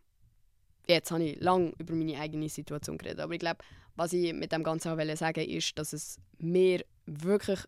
[0.88, 3.20] Jetzt habe ich lange über meine eigene Situation geredet.
[3.20, 3.58] Aber ich glaube,
[3.96, 7.60] was ich mit dem Ganzen auch sagen ist, dass es mir wirklich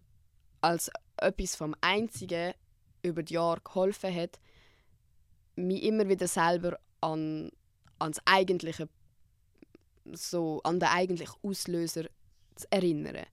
[0.61, 2.53] als etwas vom Einzigen
[3.03, 4.39] über die Jahre geholfen hat,
[5.57, 7.51] mich immer wieder selber an
[7.99, 8.89] ans eigentliche
[10.13, 12.05] so an den eigentlichen Auslöser
[12.55, 13.27] zu erinnern.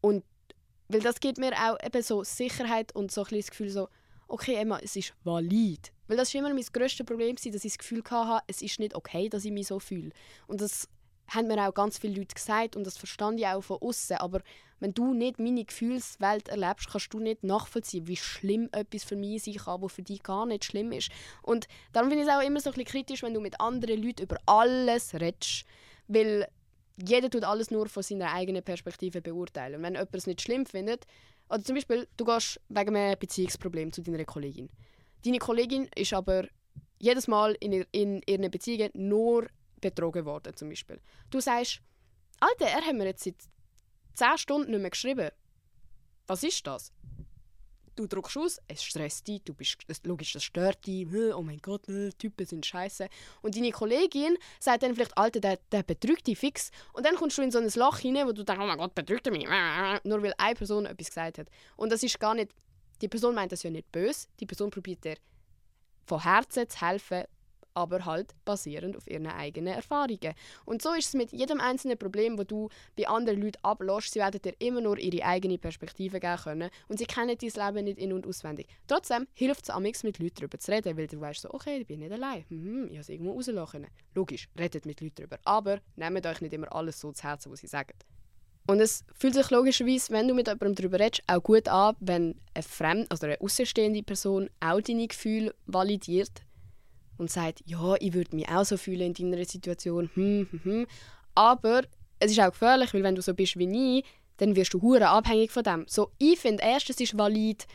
[0.00, 0.24] Und
[0.88, 3.88] weil das gibt mir auch eben so Sicherheit und so ein das Gefühl so,
[4.28, 5.92] okay Emma, es ist valid.
[6.06, 8.94] Weil das war immer mein grösstes Problem, dass ich das Gefühl hatte, es ist nicht
[8.94, 10.10] okay, dass ich mich so fühle.
[10.46, 10.88] Und das
[11.28, 14.16] haben mir auch ganz viele Leute gesagt und das verstand ich auch von außen.
[14.16, 14.40] Aber
[14.78, 19.42] wenn du nicht meine Gefühlswelt erlebst, kannst du nicht nachvollziehen, wie schlimm etwas für mich
[19.42, 21.10] sein kann, was für dich gar nicht schlimm ist.
[21.42, 24.02] Und darum finde ich es auch immer so ein bisschen kritisch, wenn du mit anderen
[24.02, 25.64] Leuten über alles redest.
[26.08, 26.46] Weil
[26.96, 29.76] jeder tut alles nur von seiner eigenen Perspektive beurteilen.
[29.76, 31.06] Und wenn jemand es nicht schlimm findet,
[31.48, 34.68] oder zum Beispiel, du gehst wegen einem Beziehungsproblem zu deiner Kollegin.
[35.24, 36.48] Deine Kollegin ist aber
[36.98, 39.46] jedes Mal in, in ihren Beziehungen nur
[39.80, 41.00] betrogen worden, zum Beispiel.
[41.30, 41.80] Du sagst,
[42.40, 43.36] Alter, er hat mir jetzt seit
[44.14, 45.30] 10 Stunden nicht mehr geschrieben.
[46.26, 46.92] Was ist das?
[47.94, 51.88] Du drückst aus, es stresst dich, du bist, logisch, das stört dich, oh mein Gott,
[51.88, 53.08] ne, Typen sind scheiße.
[53.40, 56.70] Und deine Kollegin sagt dann vielleicht, Alter, der, der betrügt dich fix.
[56.92, 58.94] Und dann kommst du in so ein Loch hinein, wo du denkst, oh mein Gott,
[58.94, 59.46] betrügt er mich.
[60.04, 61.48] Nur weil eine Person etwas gesagt hat.
[61.76, 62.52] Und das ist gar nicht
[63.02, 65.16] die Person meint das ja nicht böse, die Person probiert dir
[66.06, 67.24] von Herzen zu helfen,
[67.76, 70.34] aber halt basierend auf ihren eigenen Erfahrungen.
[70.64, 74.14] Und so ist es mit jedem einzelnen Problem, wo du bei anderen Leuten ablässt.
[74.14, 77.84] Sie werden dir immer nur ihre eigene Perspektive geben können und sie kennen dein Leben
[77.84, 78.66] nicht in- und auswendig.
[78.86, 81.86] Trotzdem hilft es amix mit Leuten darüber zu reden, weil du weißt so, okay, ich
[81.86, 82.46] bin nicht allein.
[82.48, 85.38] Mhm, ich habe es irgendwo rauslassen Logisch, redet mit Leuten darüber.
[85.44, 87.92] Aber nehmt euch nicht immer alles so zu Herzen, was sie sagen.
[88.66, 92.34] Und es fühlt sich logischerweise, wenn du mit jemandem darüber redest, auch gut an, wenn
[92.54, 96.45] eine fremde, also eine außenstehende Person auch deine Gefühle validiert
[97.18, 100.10] und sagt, ja, ich würde mich auch so fühlen in deiner Situation.
[100.14, 100.86] Hm, hm, hm.
[101.34, 101.82] Aber
[102.18, 104.04] es ist auch gefährlich, weil wenn du so bist wie ich,
[104.38, 105.84] dann wirst du hure abhängig von dem.
[105.88, 107.66] So, ich finde erstens ist valid,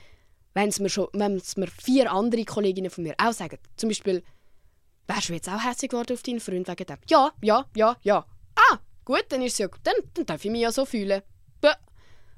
[0.54, 3.58] wenn es mir schon, wenn es mir vier andere Kolleginnen von mir auch sagen.
[3.78, 4.24] Zum Beispiel,
[5.08, 6.98] wärst du jetzt auch hässlich geworden auf deinen Freund wegen dem?
[7.10, 8.26] Ja, ja, ja, ja.
[8.56, 11.22] Ah, Gut, dann ist ja, dann, dann darf ich mich ja so fühlen.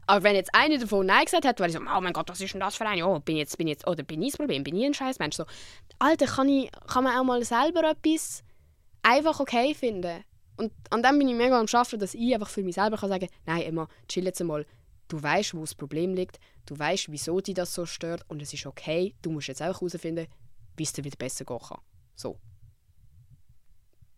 [0.06, 2.42] Aber wenn jetzt eine davon Nein gesagt hat, wäre ich so, oh mein Gott, was
[2.42, 3.08] ist denn das für eine?
[3.08, 4.64] Oh, bin jetzt, bin jetzt, oder bin ich das Problem?
[4.64, 5.36] Bin ich ein scheiß Mensch?
[5.36, 5.46] So,
[6.00, 8.44] Alter, kann, ich, kann man auch mal selber etwas
[9.02, 10.24] einfach okay finden?
[10.58, 13.10] Und an dem bin ich mega am Arbeiten, dass ich einfach für mich selber kann
[13.10, 14.66] sagen nein, Emma, chill jetzt mal.
[15.08, 16.40] Du weißt, wo das Problem liegt.
[16.66, 18.24] Du weißt, wieso dich das so stört.
[18.30, 19.16] Und es ist okay.
[19.22, 20.28] Du musst jetzt auch herausfinden,
[20.78, 21.82] wie es dir wieder besser gehen kann.
[22.16, 22.40] So.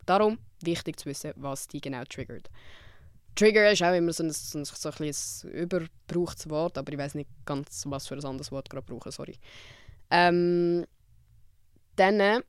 [0.06, 2.50] Darum wichtig zu wissen, was die genau triggert.
[3.36, 7.16] Trigger ist auch immer so ein, so ein, so ein überbrauchtes Wort, aber ich weiß
[7.16, 9.38] nicht ganz, was für ein anderes Wort gerade brauchen, sorry.
[10.10, 10.86] Ähm,
[11.96, 12.44] dann,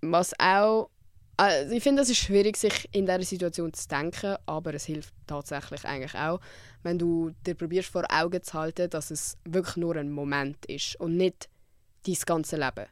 [0.00, 0.90] was auch,
[1.36, 5.14] also ich finde, es ist schwierig, sich in dieser Situation zu denken, aber es hilft
[5.26, 6.40] tatsächlich eigentlich auch,
[6.82, 10.96] wenn du dir probierst vor Augen zu halten, dass es wirklich nur ein Moment ist
[11.00, 11.48] und nicht
[12.06, 12.86] dein ganze Leben.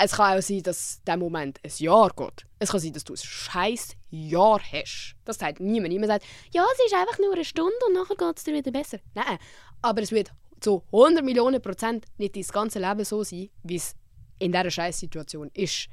[0.00, 2.46] Es kann auch sein, dass der Moment ein Jahr geht.
[2.60, 5.16] Es kann sein, dass du ein scheiß Jahr hast.
[5.24, 5.92] Das sagt niemand.
[5.92, 8.70] Niemand sagt, ja, es ist einfach nur eine Stunde und nachher geht es dir wieder
[8.70, 8.98] besser.
[9.14, 9.38] Nein,
[9.82, 10.30] aber es wird
[10.60, 13.96] zu 100 Millionen Prozent nicht dein ganze Leben so sein, wie es
[14.38, 15.88] in dieser scheiß Situation ist.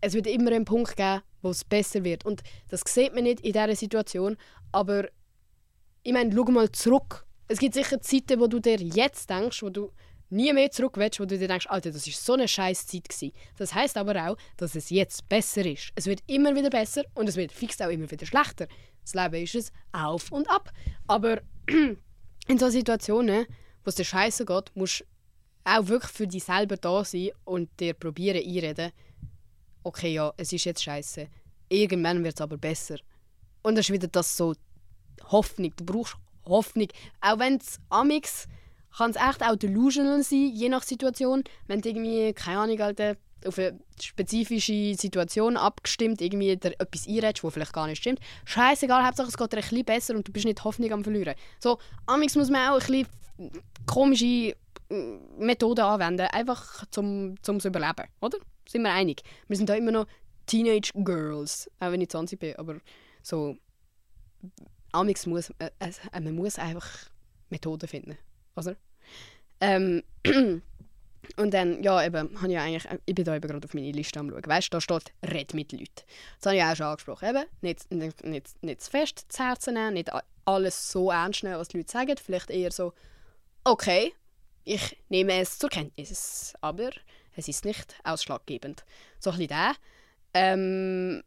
[0.00, 2.24] Es wird immer einen Punkt geben, wo es besser wird.
[2.24, 4.36] Und das sieht man nicht in dieser Situation.
[4.72, 5.08] Aber
[6.02, 7.26] ich meine, schau mal zurück.
[7.48, 9.90] Es gibt sicher Zeiten, wo du dir jetzt denkst, wo du
[10.30, 13.08] nie mehr zurück willst, wo du dir denkst, Alter, das ist so eine scheiß Zeit
[13.08, 13.32] gewesen.
[13.56, 15.90] Das heißt aber auch, dass es jetzt besser ist.
[15.94, 18.68] Es wird immer wieder besser und es wird fix auch immer wieder schlechter.
[19.02, 20.70] Das Leben ist es auf und ab.
[21.06, 21.40] Aber
[22.46, 23.46] in so Situationen,
[23.84, 25.04] wo es dir scheiße geht, musst du
[25.64, 28.92] auch wirklich für dich selber da sein und dir probieren einreden,
[29.82, 31.28] okay, ja, es ist jetzt scheiße.
[31.68, 32.96] Irgendwann wird es aber besser.
[33.62, 34.54] Und das ist wieder das so
[35.24, 35.72] Hoffnung.
[35.76, 36.88] Du brauchst Hoffnung.
[37.20, 38.46] Auch wenn es amix
[38.98, 41.44] kann es echt auch delusional sein, je nach Situation.
[41.68, 47.44] Wenn du irgendwie, keine Ahnung, Alter, auf eine spezifische Situation abgestimmt, irgendwie dir etwas einredest,
[47.44, 48.18] was vielleicht gar nicht stimmt.
[48.44, 51.34] Scheißegal, Hauptsache es geht dir ein bisschen besser und du bist nicht Hoffnung am Verlieren.
[51.60, 53.06] So, amix muss man auch ein bisschen
[53.86, 54.56] komische
[54.90, 58.38] mm, Methoden anwenden, einfach zum, zum zu überleben, oder?
[58.68, 59.22] Sind wir einig?
[59.46, 60.06] Wir sind da immer noch
[60.46, 62.80] Teenage Girls, auch wenn ich 20 bin, aber
[63.22, 63.56] so,
[64.90, 66.88] amix muss, äh, äh, man muss einfach
[67.50, 68.18] Methoden finden,
[68.56, 68.76] oder?
[69.60, 70.02] Ähm,
[71.36, 74.20] und dann, ja, eben, habe ich eigentlich, ich bin da eben gerade auf meine Liste
[74.20, 74.46] am schauen.
[74.46, 76.02] Weißt da steht «Red mit Leuten».
[76.40, 77.28] Das habe ich auch schon angesprochen.
[77.28, 80.10] Eben, nicht, nicht, nicht, nicht zu fest zu Herzen nehmen, nicht
[80.44, 82.16] alles so ernst nehmen, was die Leute sagen.
[82.16, 82.92] Vielleicht eher so
[83.64, 84.12] «Okay,
[84.64, 86.90] ich nehme es zur Kenntnis, aber
[87.36, 88.84] es ist nicht ausschlaggebend».
[89.18, 89.74] So ein bisschen der.
[90.34, 91.22] Ähm,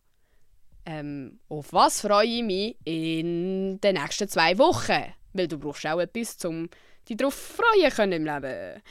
[0.86, 5.14] Ähm, auf was freue ich mich in den nächsten zwei Wochen?
[5.34, 6.70] Weil du brauchst auch etwas, um
[7.08, 8.82] dich darauf freuen können im Leben.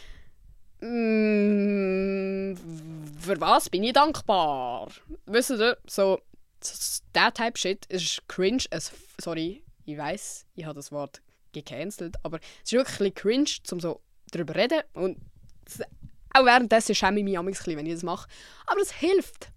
[0.81, 2.57] Mm,
[3.21, 4.91] für was bin ich dankbar?
[5.27, 6.21] Wisst ihr, so,
[7.15, 8.65] der Type Shit ist cringe.
[8.71, 11.23] Es, sorry, ich weiß, ich habe das Wort
[11.53, 14.83] gecancelt, aber es ist wirklich cringe, um so darüber zu reden.
[14.95, 15.19] Und
[16.35, 18.29] auch währenddessen schäme ich mich ein bisschen, wenn ich das mache.
[18.67, 19.53] Aber es hilft.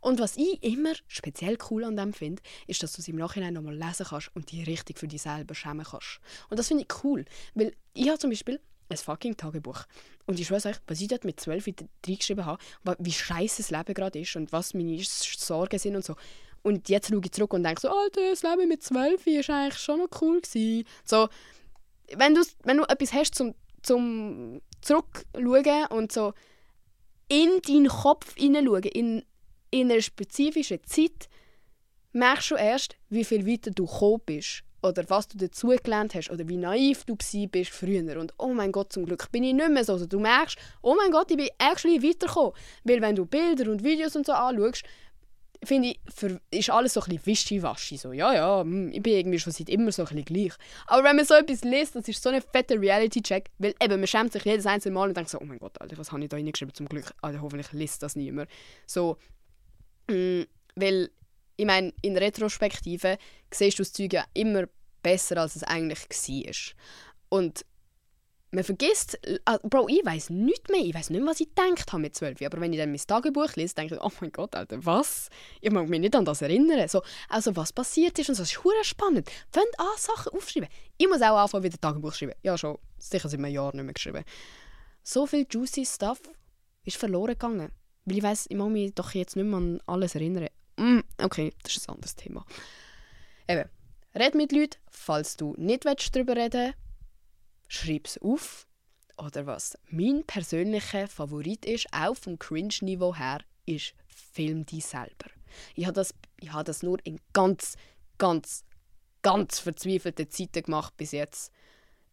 [0.00, 3.54] Und was ich immer speziell cool an dem finde, ist, dass du es im Nachhinein
[3.54, 6.20] nochmal lesen kannst und dich richtig für dich selber schämen kannst.
[6.48, 9.84] Und das finde ich cool, weil ich habe zum Beispiel ein fucking Tagebuch.
[10.26, 11.66] Und ich weiß euch, was ich dort mit zwölf
[12.06, 12.60] reingeschrieben habe,
[12.98, 16.16] wie scheiße das Leben gerade ist und was meine Sorgen sind und so.
[16.62, 19.78] Und jetzt schaue ich zurück und denke so, Alter, das Leben mit zwölf ist eigentlich
[19.78, 20.84] schon noch cool gewesen.
[21.04, 21.28] So,
[22.16, 26.32] wenn du, wenn du etwas hast zum, zum zurückschauen und so
[27.28, 29.24] in deinen Kopf hineinschauen, in
[29.70, 31.28] in einer spezifischen Zeit
[32.12, 36.48] merkst du erst, wie viel weiter du gekommen bist oder was du dazugelernt hast oder
[36.48, 39.84] wie naiv du bist früher und oh mein Gott, zum Glück bin ich nicht mehr
[39.84, 39.94] so.
[39.94, 42.52] Also du merkst, oh mein Gott, ich bin actually weitergekommen.
[42.84, 44.84] Weil wenn du Bilder und Videos und so anschaust,
[45.64, 47.96] finde ich, für, ist alles so ein bisschen wischiwaschi.
[47.96, 50.52] So, ja, ja, hm, ich bin irgendwie schon seit immer so ein bisschen gleich.
[50.86, 54.06] Aber wenn man so etwas liest, das ist so ein fetter Reality-Check, weil eben, man
[54.06, 56.28] schämt sich jedes einzelne Mal und denkt so, oh mein Gott, Alter, was habe ich
[56.28, 56.74] da reingeschrieben?
[56.74, 58.50] Zum Glück, Alter, hoffentlich liest das niemand.
[58.86, 59.16] So,
[60.08, 61.10] weil,
[61.56, 63.18] ich meine, in Retrospektive
[63.52, 64.64] siehst du das Zeug ja immer
[65.02, 66.74] besser, als es eigentlich war.
[67.28, 67.64] Und
[68.52, 71.92] Man vergisst, äh, Bro, ich weiß nicht mehr, ich weiß nicht mehr, was ich gedacht
[71.92, 72.40] habe mit 12.
[72.42, 75.28] Aber wenn ich dann mein Tagebuch lese, denke ich, oh mein Gott, Alter, was?
[75.60, 76.86] Ich mag mich nicht an das erinnern.
[76.88, 79.28] So, also was passiert ist und so, das ist hure spannend.
[79.50, 80.68] Fängt an, Sachen aufschreiben.
[80.96, 82.34] Ich muss auch anfangen, wieder Tagebuch schreiben.
[82.42, 84.24] Ja, schon sicher seit einem Jahr nicht mehr geschrieben.
[85.02, 86.20] So viel juicy Stuff
[86.84, 87.72] ist verloren gegangen.
[88.06, 90.48] Weil ich weiß, ich mag mich doch jetzt nicht mehr an alles erinnern.
[90.76, 92.46] Mm, okay, das ist ein anderes Thema.
[93.48, 93.68] Eben,
[94.14, 96.86] red mit Leuten, falls du nicht darüber reden willst
[97.68, 98.66] schreib es auf.
[99.18, 105.30] Oder was mein persönlicher Favorit ist, auch vom Cringe-Niveau her, ist Film dich selber.
[105.74, 106.14] Ich habe das,
[106.48, 107.76] hab das nur in ganz,
[108.18, 108.64] ganz,
[109.22, 111.50] ganz verzweifelten Zeiten gemacht bis jetzt.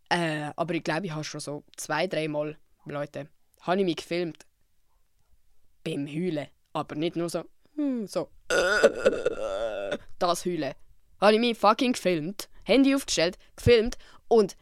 [0.10, 3.27] Äh, aber ich glaube, ich habe schon so zwei, dreimal, Leute,
[3.62, 4.45] habe ich mich gefilmt.
[5.84, 6.48] Beim Heulen.
[6.74, 7.43] Aber nicht nur so,
[7.76, 8.30] hm, so,
[10.19, 10.74] das Heulen.
[11.22, 14.56] Habe ich mich fucking gefilmt, Handy aufgestellt, gefilmt und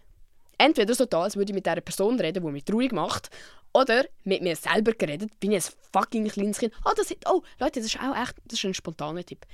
[0.58, 3.30] entweder so da, als würde ich mit dieser Person reden, die mich traurig macht,
[3.74, 6.74] oder mit mir selber geredet, bin ich ein fucking kleines Kind.
[6.86, 9.46] Oh, das oh, Leute, das ist auch echt das ist ein spontaner Tipp.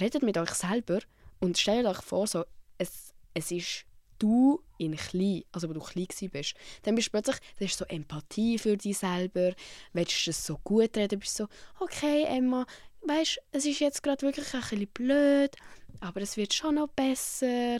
[0.00, 0.98] Redet mit euch selber
[1.40, 2.44] und stellt euch vor, so,
[2.78, 3.84] es, es ist
[4.18, 6.54] du in klein, also wo du klein bist.
[6.82, 9.52] Dann bist du plötzlich, das ist so Empathie für dich selber,
[9.92, 11.48] willst du es so gut reden, bist so,
[11.80, 12.66] okay Emma,
[13.02, 15.56] weißt, es ist jetzt gerade wirklich ein bisschen blöd,
[16.00, 17.78] aber es wird schon noch besser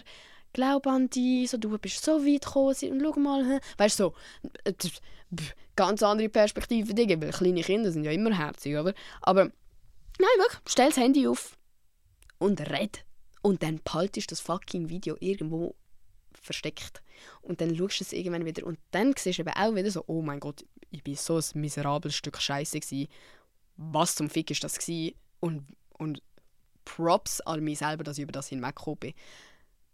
[0.53, 4.14] glaub an dich, so, du bist so weit gekommen, und schau mal, weißt du, so,
[5.77, 8.94] ganz andere Perspektive, Dinge, weil kleine Kinder sind ja immer herzig, oder?
[9.20, 11.59] Aber, nein, wirklich, stell das Handy auf
[12.38, 13.05] und red.
[13.42, 15.77] Und dann behaltest das fucking Video irgendwo
[16.46, 17.02] versteckt.
[17.42, 20.04] Und dann schaust du es irgendwann wieder und dann siehst du eben auch wieder so,
[20.06, 23.09] oh mein Gott, ich bin so ein miserables Stück Scheiße gewesen.
[23.76, 25.14] Was zum Fick ist das gewesen?
[25.40, 25.66] Und,
[25.98, 26.22] und
[26.85, 29.14] Props an mich selber, dass ich über das hinweggekommen bin.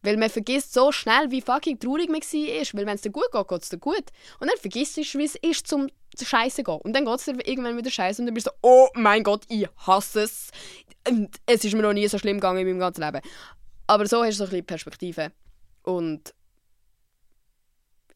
[0.03, 2.79] Weil man vergisst so schnell, wie fucking traurig man war.
[2.79, 4.05] Weil wenn es dir gut geht, geht es dir gut.
[4.41, 5.89] Und dann vergisst du, wie es ist, zum
[6.21, 6.81] Scheiße gehen.
[6.83, 9.23] Und dann geht es dir irgendwann wieder Scheiße und dann bist du so, oh mein
[9.23, 10.51] Gott, ich hasse es.
[11.09, 13.21] Und es ist mir noch nie so schlimm gegangen in meinem ganzen Leben.
[13.87, 15.33] Aber so hast du so ein bisschen Perspektive.
[15.83, 16.35] Und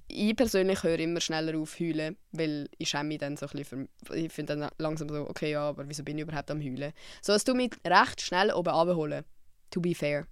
[0.09, 3.89] ich persönlich höre immer schneller auf heulen, weil ich schäme mich dann so ein bisschen
[4.05, 6.93] für, ich finde dann langsam so, okay, ja, aber wieso bin ich überhaupt am heulen?
[7.23, 9.25] So, es tut mich recht schnell oben abholen.
[9.71, 10.27] To be fair.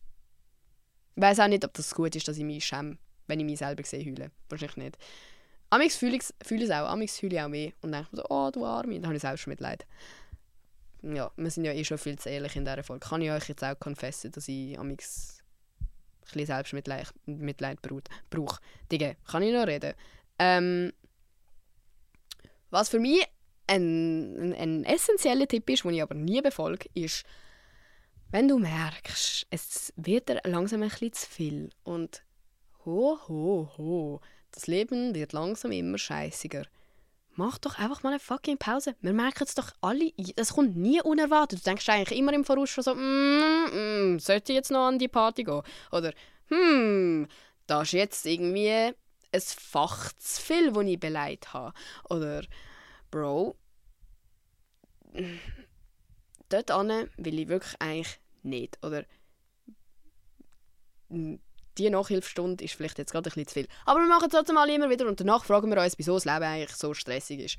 [1.17, 3.59] Ich weiß auch nicht, ob das gut ist, dass ich mich schäme, wenn ich mich
[3.59, 4.31] selber sehe heulen.
[4.49, 4.99] Wahrscheinlich nicht.
[5.71, 6.89] Amix fühle ich es auch.
[6.89, 7.73] Amix fühle ich auch mehr.
[7.83, 8.95] Und dann denke ich so, oh, du Arme.
[8.95, 9.87] Dann habe ich selbst schon Mitleid.
[11.03, 13.07] Ja, wir sind ja eh schon viel zu ehrlich in dieser Folge.
[13.07, 15.34] Kann ich euch jetzt auch confessen, dass ich Amix
[16.25, 18.61] ein bisschen Selbstmitleid Mitleid brauche.
[18.91, 19.95] Digga, kann ich noch reden?
[20.39, 20.93] Ähm,
[22.71, 23.25] was für mich
[23.67, 27.25] ein, ein, ein essentieller Tipp ist, den ich aber nie befolge, ist,
[28.31, 32.23] wenn du merkst, es wird dir langsam ein bisschen zu viel und
[32.85, 36.67] ho, ho, ho, das Leben wird langsam immer scheißiger.
[37.37, 38.95] Mach doch einfach mal eine fucking Pause.
[39.01, 40.13] Wir merken es doch alle.
[40.37, 41.61] Das kommt nie unerwartet.
[41.61, 44.99] Du denkst eigentlich immer im Voraus schon so, mm, mm, sollte ich jetzt noch an
[44.99, 45.63] die Party gehen?
[45.91, 46.13] Oder,
[46.49, 47.27] hm,
[47.67, 48.95] da ist jetzt irgendwie ein
[49.41, 51.75] Fach zu viel, das ich beleidigt habe.
[52.09, 52.43] Oder,
[53.11, 53.57] Bro,
[56.49, 56.69] dort
[57.17, 58.79] will ich wirklich eigentlich nicht.
[58.85, 59.05] Oder
[61.79, 63.69] die Nachhilfestunde ist vielleicht jetzt gerade ein bisschen zu viel.
[63.85, 66.25] Aber wir machen es trotzdem mal immer wieder und danach fragen wir uns, wieso das
[66.25, 67.57] Leben eigentlich so stressig ist.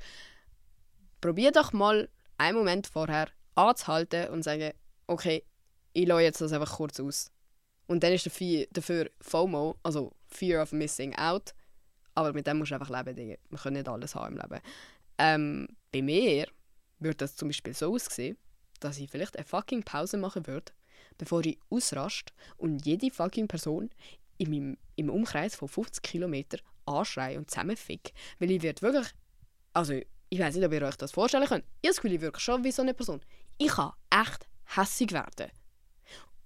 [1.20, 4.72] Probier doch mal einen Moment vorher anzuhalten und sagen,
[5.06, 5.44] okay,
[5.92, 7.30] ich lasse jetzt das einfach kurz aus.
[7.86, 11.54] Und dann ist dafür FOMO, also Fear of Missing Out.
[12.14, 13.38] Aber mit dem musst du einfach leben, Dinge.
[13.48, 14.60] Wir können nicht alles haben im Leben.
[15.18, 16.46] Ähm, bei mir
[16.98, 18.36] würde das zum Beispiel so aussehen,
[18.80, 20.72] dass ich vielleicht eine fucking Pause machen würde,
[21.18, 23.90] bevor ich ausrast und jede fucking Person
[24.38, 28.12] in meinem, im Umkreis von 50 Kilometern anschreie und zusammenfick.
[28.38, 29.08] Weil ich werde wirklich,
[29.72, 29.94] also
[30.28, 31.64] ich weiß nicht, ob ihr euch das vorstellen könnt.
[31.82, 33.20] Ich das Gefühl, ich wirke schon wie so eine Person.
[33.58, 35.50] Ich kann echt hässig werden.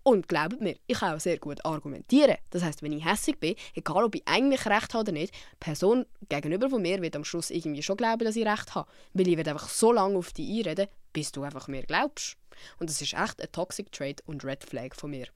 [0.02, 2.36] Und glaubt mir, ich kann auch sehr gut argumentieren.
[2.50, 5.56] Das heißt, wenn ich hässig bin, egal ob ich eigentlich recht habe oder nicht, die
[5.60, 8.90] Person gegenüber von mir wird am Schluss irgendwie schon glauben, dass ich recht habe.
[9.12, 12.36] Weil ich werde einfach so lange auf dich einreden, bis du einfach mir glaubst.
[12.78, 15.28] Und das ist echt ein Toxic Trait und Red Flag von mir.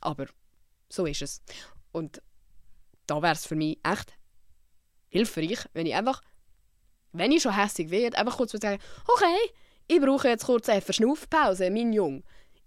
[0.00, 0.26] Aber
[0.88, 1.42] so ist es.
[1.92, 2.22] Und
[3.06, 4.14] da wäre es für mich echt
[5.08, 6.22] hilfreich, wenn ich einfach,
[7.12, 9.52] wenn ich schon hässig werde, einfach kurz sagen, okay,
[9.88, 12.22] ich brauche jetzt kurz eine Verschnaufpause, mein Junge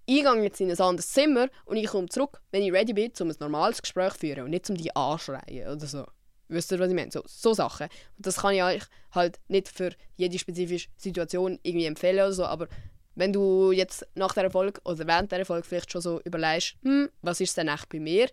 [0.09, 3.11] ich gehe jetzt in ein anderes Zimmer und ich komme zurück, wenn ich ready bin,
[3.19, 6.03] um ein normales Gespräch zu führen und nicht um die anschreien oder so.
[6.49, 7.11] Wisst ihr, was ich meine?
[7.11, 7.87] So, so Sachen.
[8.17, 12.45] Und das kann ich euch halt nicht für jede spezifische Situation irgendwie empfehlen oder so,
[12.45, 12.67] aber
[13.15, 17.09] wenn du jetzt nach der Folge oder während der Folge vielleicht schon so überlegst, hm,
[17.21, 18.29] was ist denn echt bei mir,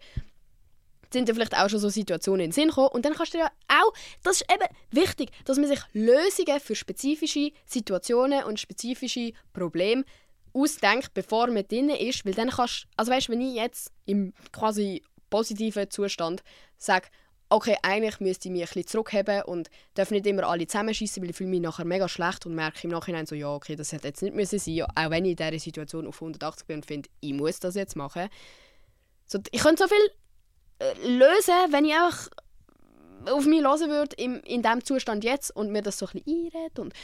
[1.13, 2.89] sind dir vielleicht auch schon so Situationen in den Sinn gekommen.
[2.89, 3.93] Und dann kannst du ja auch,
[4.23, 10.05] das ist eben wichtig, dass man sich Lösungen für spezifische Situationen und spezifische Probleme
[10.53, 12.25] ausdenkt, bevor man drin ist.
[12.25, 16.43] Weil dann kannst also weißt, wenn ich jetzt im quasi positiven Zustand
[16.77, 17.09] sage,
[17.49, 21.31] okay, eigentlich müsste ich mich ein bisschen zurückheben und darf nicht immer alle zusammenschießen, weil
[21.31, 24.09] ich fühle mich nachher mega schlecht und merke im Nachhinein so, ja, okay, das hätte
[24.09, 27.09] jetzt nicht müssen sein, auch wenn ich in dieser Situation auf 180 bin und finde,
[27.21, 28.29] ich muss das jetzt machen.
[29.27, 30.11] So, ich könnte so viel
[30.79, 32.29] äh, lösen, wenn ich einfach
[33.27, 36.53] auf mich hören würde in, in diesem Zustand jetzt und mir das so ein bisschen
[36.53, 36.95] einrede und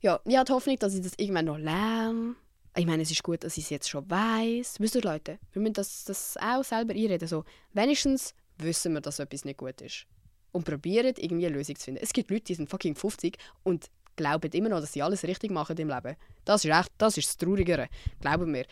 [0.00, 2.36] ja, ich habe die Hoffnung, dass ich das irgendwann noch lerne.
[2.76, 4.76] Ich meine, es ist gut, dass ich es jetzt schon weiß.
[4.78, 7.26] Wisst ihr, Leute, wir müssen das, das auch selber einreden.
[7.26, 10.06] So, wenigstens wissen wir, dass etwas nicht gut ist.
[10.52, 12.00] Und probieren, irgendwie eine Lösung zu finden.
[12.02, 15.50] Es gibt Leute, die sind fucking 50 und glauben immer noch, dass sie alles richtig
[15.50, 16.16] machen im Leben.
[16.44, 17.88] Das ist echt, das ist das Traurigere.
[18.20, 18.66] Glauben mir.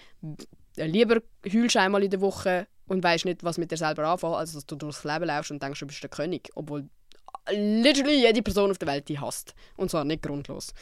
[0.77, 1.21] Lieber
[1.53, 4.67] heulst einmal in der Woche und weißt nicht, was mit dir selber anfangen, als dass
[4.67, 6.51] du durchs Leben läufst und denkst, du bist der König.
[6.55, 6.89] Obwohl
[7.51, 9.55] literally jede Person auf der Welt die hasst.
[9.77, 10.73] Und zwar nicht grundlos.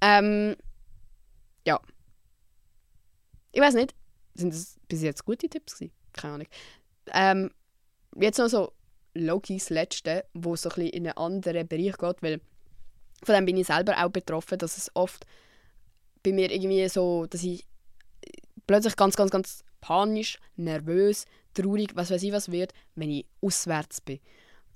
[0.00, 0.56] Ähm,
[1.66, 1.78] ja.
[3.52, 3.94] Ich weiß nicht,
[4.34, 5.92] sind das bis jetzt gute Tipps gewesen?
[6.12, 6.46] Keine Ahnung.
[7.12, 7.50] Ähm,
[8.16, 8.72] jetzt noch so
[9.14, 12.40] Loki das Letzte, wo so ein in einen anderen Bereich geht, weil
[13.22, 15.26] von dem bin ich selber auch betroffen, dass es oft
[16.22, 17.66] bei mir irgendwie so, dass ich
[18.66, 24.00] plötzlich ganz, ganz, ganz panisch, nervös, traurig, was weiß ich was wird, wenn ich auswärts
[24.00, 24.20] bin.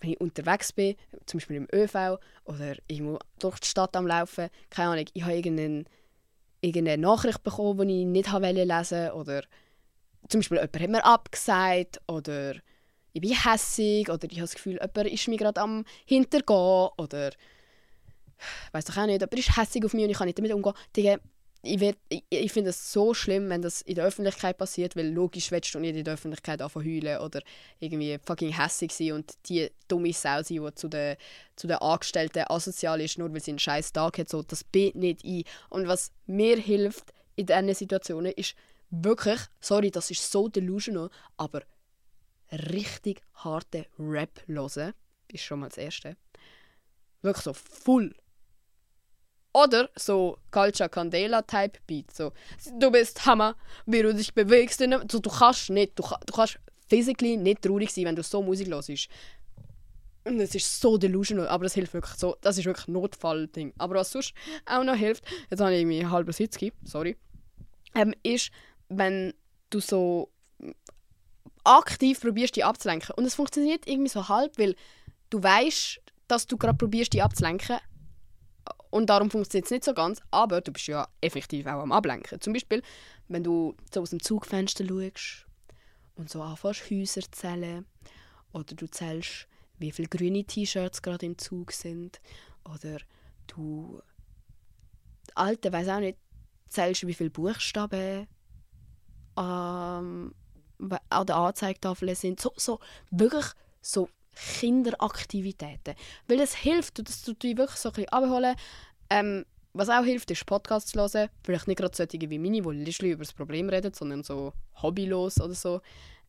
[0.01, 4.49] Wenn ich unterwegs bin, zum Beispiel im ÖV oder irgendwo durch die Stadt am Laufen,
[4.71, 5.85] keine Ahnung, ich habe irgendeine,
[6.61, 9.43] irgendeine Nachricht bekommen, die ich nicht lesen wollte oder
[10.29, 12.55] zum Beispiel jemand hat mir abgesagt oder
[13.15, 17.29] ich bin hässig oder ich habe das Gefühl, jemand ist mir gerade am Hintergehen oder
[17.29, 20.53] ich weiß doch auch nicht, jemand ist hässig auf mich und ich kann nicht damit
[20.53, 20.75] umgehen.
[21.63, 25.51] Ich, ich, ich finde es so schlimm, wenn das in der Öffentlichkeit passiert, weil logisch
[25.51, 27.41] willst du nicht in der Öffentlichkeit anfangen heulen oder
[27.79, 31.17] irgendwie fucking hässig sein und die dumme Sau sein, die zu den,
[31.57, 34.29] zu den Angestellten asozial ist, nur weil sie einen scheiß Tag hat.
[34.29, 35.47] So, das bin nicht ich.
[35.71, 38.57] Und was mir hilft in diesen Situationen ist
[38.91, 41.09] wirklich, sorry, das ist so delusional,
[41.39, 41.63] aber
[42.55, 44.95] richtig harte Rap hören.
[45.29, 46.17] Ist schon mal das Erste.
[47.23, 48.15] Wirklich so full.
[49.53, 52.13] Oder so Culture Candela Type Beat.
[52.13, 52.33] So,
[52.79, 54.81] du bist Hammer, wie du dich bewegst.
[54.81, 58.69] So, du kannst nicht, du, du kannst physically nicht traurig sein, wenn du so Musik
[58.69, 59.09] hörst.
[60.27, 62.37] Und es ist so delusional, aber das hilft wirklich so.
[62.41, 63.75] Das ist wirklich Notfallding.
[63.79, 64.33] Aber was sonst
[64.67, 67.17] auch noch hilft, jetzt habe ich irgendwie halben Sitz sorry,
[67.95, 68.51] ähm, ist,
[68.89, 69.35] wenn
[69.71, 70.34] du so
[71.65, 73.15] aktiv probierst, die abzulenken.
[73.17, 74.77] Und es funktioniert irgendwie so halb, weil
[75.31, 77.79] du weißt, dass du gerade probierst, die abzulenken.
[78.91, 82.41] Und darum funktioniert es nicht so ganz, aber du bist ja effektiv auch am Ablenken.
[82.41, 82.83] Zum Beispiel,
[83.29, 85.47] wenn du so aus dem Zugfenster schaust
[86.15, 87.87] und so anfängst, Häuser zu zählen.
[88.53, 89.49] Oder du zählst,
[89.79, 92.21] wie viele grüne T-Shirts gerade im Zug sind.
[92.65, 92.99] Oder
[93.49, 94.01] du,
[95.35, 96.19] Alte, weiß auch nicht,
[96.69, 98.29] zählst, wie viele Buchstaben
[99.37, 100.35] ähm,
[100.79, 102.41] an der Anzeigetafel sind.
[102.41, 103.47] So, so wirklich
[103.81, 105.95] so Kinderaktivitäten.
[106.27, 108.57] Weil es hilft, dass du dich wirklich so ein bisschen abholen
[109.11, 109.45] ähm,
[109.75, 111.29] was auch hilft, ist Podcasts zu hören.
[111.43, 115.41] Vielleicht nicht gerade solche wie meine, die literally über das Problem reden, sondern so hobbylos
[115.41, 115.81] oder so.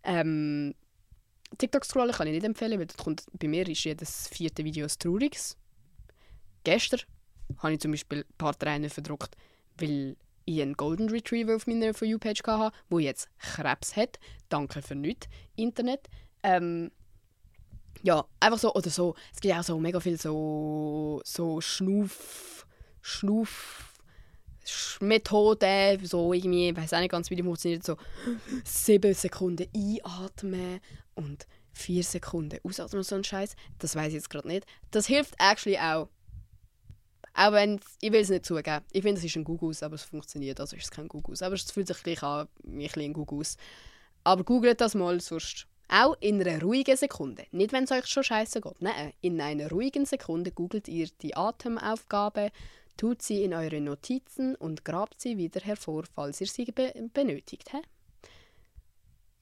[0.04, 0.74] Ähm,
[1.58, 4.92] TikTok scrollen kann ich nicht empfehlen, weil kommt, bei mir ist jedes vierte Video ein
[5.00, 5.58] trauriges.
[6.64, 7.02] Gestern
[7.60, 9.38] habe ich zum Beispiel ein paar Tränen verdruckt,
[9.78, 14.20] weil ich einen Golden Retriever auf meiner For You-Page hatte, der jetzt Krebs hat.
[14.50, 16.08] Danke für nichts, Internet.
[16.44, 16.92] Ähm,
[18.04, 22.68] ja, einfach so, oder so, es gibt auch so mega viel so, so Schnuff,
[23.02, 23.94] Schnuff,
[25.00, 27.98] Methoden, so irgendwie, ich weiß auch nicht ganz, wie die funktioniert, so
[28.64, 30.80] sieben Sekunden einatmen
[31.16, 33.56] und vier Sekunden ausatmen, so ein Scheiß.
[33.80, 34.66] Das weiß ich jetzt gerade nicht.
[34.92, 36.10] Das hilft actually auch.
[37.38, 38.86] Auch wenn, ich will es nicht zugeben.
[38.94, 41.42] Ich finde, es ist ein Gugus, aber es funktioniert, also ist es kein Gugus.
[41.42, 43.58] Aber es fühlt sich gleich an wie ein Gugus.
[44.24, 47.46] Aber googelt das mal, sonst auch in einer ruhigen Sekunde.
[47.52, 48.82] Nicht, wenn es euch schon scheiße geht.
[48.82, 52.52] Nein, in einer ruhigen Sekunde googelt ihr die Atemaufgabe,
[52.98, 57.70] tut sie in eure Notizen und grabt sie wieder hervor, falls ihr sie be benötigt.
[57.72, 57.82] He?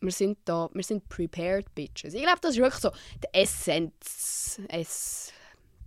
[0.02, 2.16] Wir sind da, wir sind prepared bitches.
[2.16, 2.92] Ich glaube, das ist wirklich so
[3.24, 5.32] die Essenz, es,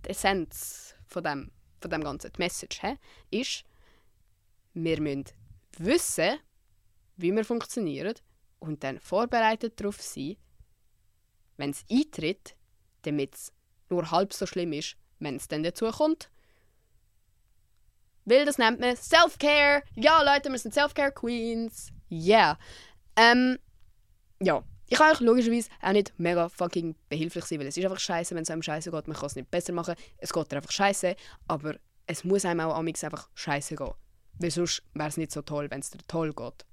[0.05, 2.97] die Essenz von dem von dem Ganzen, die Message, he,
[3.31, 3.63] ist,
[4.73, 5.25] wir müssen
[5.77, 6.39] wissen,
[7.17, 8.15] wie wir funktionieren
[8.59, 10.37] und dann vorbereitet darauf sein,
[11.57, 12.55] wenn es eintritt,
[13.03, 13.53] damit es
[13.89, 16.29] nur halb so schlimm ist, wenn es dann dazu kommt.
[18.25, 19.83] Weil das nennt man Self-Care.
[19.95, 21.91] Ja, Leute, wir sind Self-Care Queens.
[22.11, 22.59] Yeah.
[23.15, 23.57] Ähm,
[24.41, 27.99] ja, ich kann euch logischerweise auch nicht mega fucking behilflich sein, weil es ist einfach
[27.99, 29.07] scheiße, wenn es einem scheiße geht.
[29.07, 29.95] Man kann es nicht besser machen.
[30.17, 31.15] Es geht einfach scheiße,
[31.47, 31.75] aber
[32.05, 33.91] es muss einem auch amix einfach scheiße gehen.
[34.39, 36.65] Weil sonst wäre es nicht so toll, wenn es dir toll geht.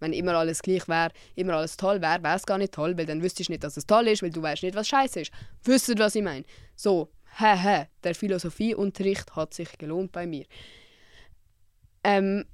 [0.00, 3.06] Wenn immer alles gleich wäre, immer alles toll wäre, wäre es gar nicht toll, weil
[3.06, 5.32] dann wüsstest du nicht, dass es toll ist, weil du weißt nicht, was scheiße ist.
[5.64, 6.44] Wisst ihr, was ich meine?
[6.76, 10.46] So, hä, der Philosophieunterricht hat sich gelohnt bei mir.
[12.04, 12.46] Ähm,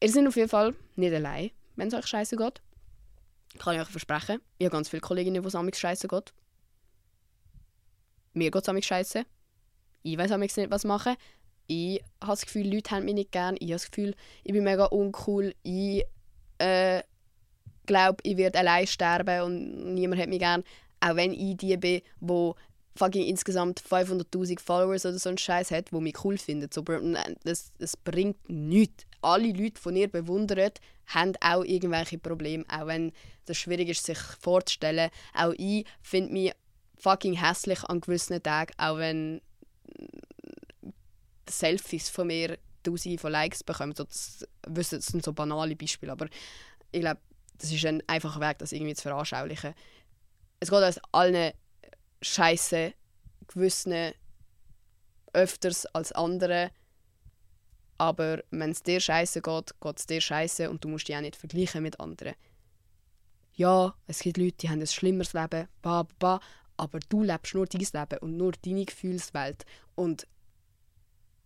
[0.00, 2.62] ihr seid auf jeden Fall nicht allein, wenn es euch scheiße geht.
[3.58, 4.40] Kann ich euch versprechen.
[4.58, 6.32] Ich habe ganz viele Kolleginnen, wo es amix scheiße geht.
[8.32, 9.24] Mir geht es amix scheiße.
[10.02, 11.16] Ich weiß amix nicht, was machen.
[11.66, 13.56] Ich habe das Gefühl, Leute haben mich nicht gern.
[13.56, 15.54] Ich habe das Gefühl, ich bin mega uncool.
[15.62, 16.04] Ich
[16.58, 17.02] äh,
[17.86, 20.62] glaube, ich werde allein sterben und niemand hat mich gern.
[21.00, 22.52] Auch wenn ich die bin, die
[22.96, 26.68] fucking insgesamt 500'000 Followers oder so einen Scheiß hat, die mich cool finden.
[26.72, 26.82] So,
[27.44, 29.04] das, das bringt nichts.
[29.22, 33.12] Alle Leute, die ihr bewundert, haben auch irgendwelche Probleme, auch wenn
[33.46, 35.10] es schwierig ist, sich vorzustellen.
[35.34, 36.52] Auch ich finde mich
[36.98, 39.40] fucking hässlich an gewissen Tagen, auch wenn
[41.48, 43.94] Selfies von mir tausende von Likes bekommen.
[43.94, 46.26] So, das, das sind so banale Beispiele, aber
[46.92, 47.20] ich glaube,
[47.58, 49.74] das ist ein einfacher Weg, das irgendwie zu veranschaulichen.
[50.60, 51.52] Es geht uns allen
[52.22, 52.92] scheiße,
[53.48, 54.12] gewissen
[55.32, 56.70] öfters als andere.
[57.98, 61.20] Aber wenn es dir scheiße geht, geht es dir scheiße und du musst dich auch
[61.20, 62.34] nicht vergleichen mit anderen.
[63.54, 66.40] Ja, es gibt Leute, die haben ein schlimmeres Leben, ba, ba, ba,
[66.76, 69.64] aber du lebst nur dein Leben und nur deine Gefühlswelt.
[69.94, 70.26] Und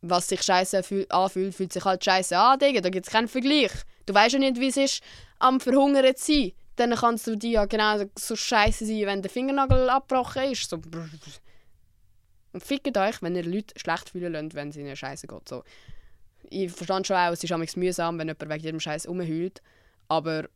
[0.03, 0.79] was sich scheiße
[1.11, 2.81] anfühlt, fühlt sich halt scheiße an, Digga.
[2.81, 3.71] Da gibt es keinen Vergleich.
[4.07, 5.03] Du weißt ja nicht, wie es ist,
[5.39, 6.53] am Verhungern zu sein.
[6.77, 10.69] Dann kannst du dir ja genau so scheiße sein, wenn der Fingernagel abgebrochen ist.
[10.71, 10.81] So.
[12.53, 15.49] Und fickt euch, wenn ihr Leute schlecht fühlen lasst, wenn es ihnen scheiße geht.
[15.49, 15.63] So.
[16.49, 19.63] Ich verstand schon auch, es ist manchmal mühsam, wenn jemand wegen jedem Scheiß rumheult.
[20.09, 20.49] Aber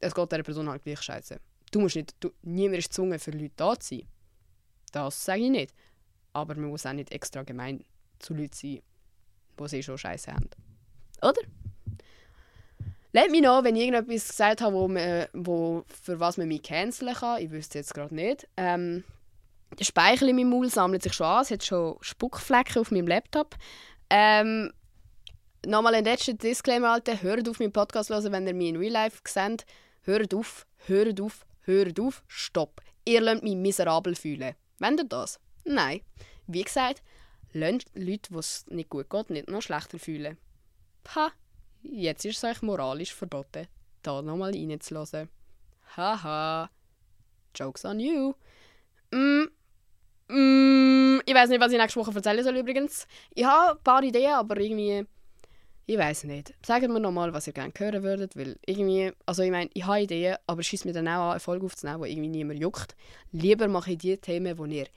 [0.00, 1.38] es geht dieser Person halt gleich scheiße.
[1.70, 4.06] Du musst nicht, du, niemand ist gezwungen, für Leute da zu sein.
[4.92, 5.72] Das sage ich nicht
[6.36, 7.82] aber man muss auch nicht extra gemein
[8.18, 8.82] zu Leuten sein,
[9.58, 10.50] die sie schon scheiße haben.
[11.22, 11.40] Oder?
[13.12, 16.62] Lasst mich noch, wenn ich irgendetwas gesagt habe, wo man, wo, für was man mich
[16.62, 17.40] canceln kann.
[17.40, 18.46] Ich wüsste jetzt gerade nicht.
[18.58, 19.02] Ähm,
[19.78, 21.40] der Speichel in meinem Maul sammelt sich schon an.
[21.40, 23.56] Es hat schon Spuckflecken auf meinem Laptop.
[24.10, 24.72] Ähm,
[25.66, 27.20] Nochmal ein letzter Disclaimer, Alter.
[27.22, 29.66] Hört auf meinen Podcast hören, wenn ihr mich in Real Life seht.
[30.02, 32.22] Hört auf, hört auf, hört auf.
[32.28, 32.80] Stopp.
[33.04, 34.54] Ihr lasst mich miserabel fühlen.
[34.78, 35.40] Wendet ihr das?
[35.64, 36.02] Nein.
[36.46, 37.02] Wie gesagt,
[37.52, 40.38] lasst Leute, die es nicht gut geht, nicht noch schlechter fühlen.
[41.16, 41.32] Ha,
[41.82, 43.66] jetzt ist es euch moralisch verboten,
[44.02, 45.28] da nochmal reinzulassen.
[45.96, 46.70] Haha.
[47.56, 48.34] Jokes on you.
[49.10, 49.46] Mm,
[50.28, 53.06] mm, ich weiß nicht, was ich nächste Woche erzählen soll übrigens.
[53.34, 55.06] Ich habe ein paar Ideen, aber irgendwie...
[55.88, 56.52] Ich weiß nicht.
[56.64, 59.12] Sagt mir nochmal, was ihr gerne hören würdet, weil irgendwie...
[59.24, 62.02] Also ich meine, ich habe Ideen, aber schießt mir dann auch an, eine Folge aufzunehmen,
[62.02, 62.96] die irgendwie niemand juckt.
[63.30, 64.88] Lieber mache ich die Themen, die ihr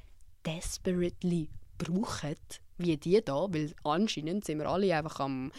[0.45, 2.35] desperately brauchen,
[2.77, 5.51] wie die da, weil anscheinend sind wir alle einfach am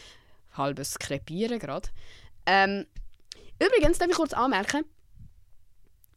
[0.56, 1.88] halbes Krepieren gerade.
[2.46, 2.86] Ähm,
[3.58, 4.84] übrigens, darf ich kurz anmerken,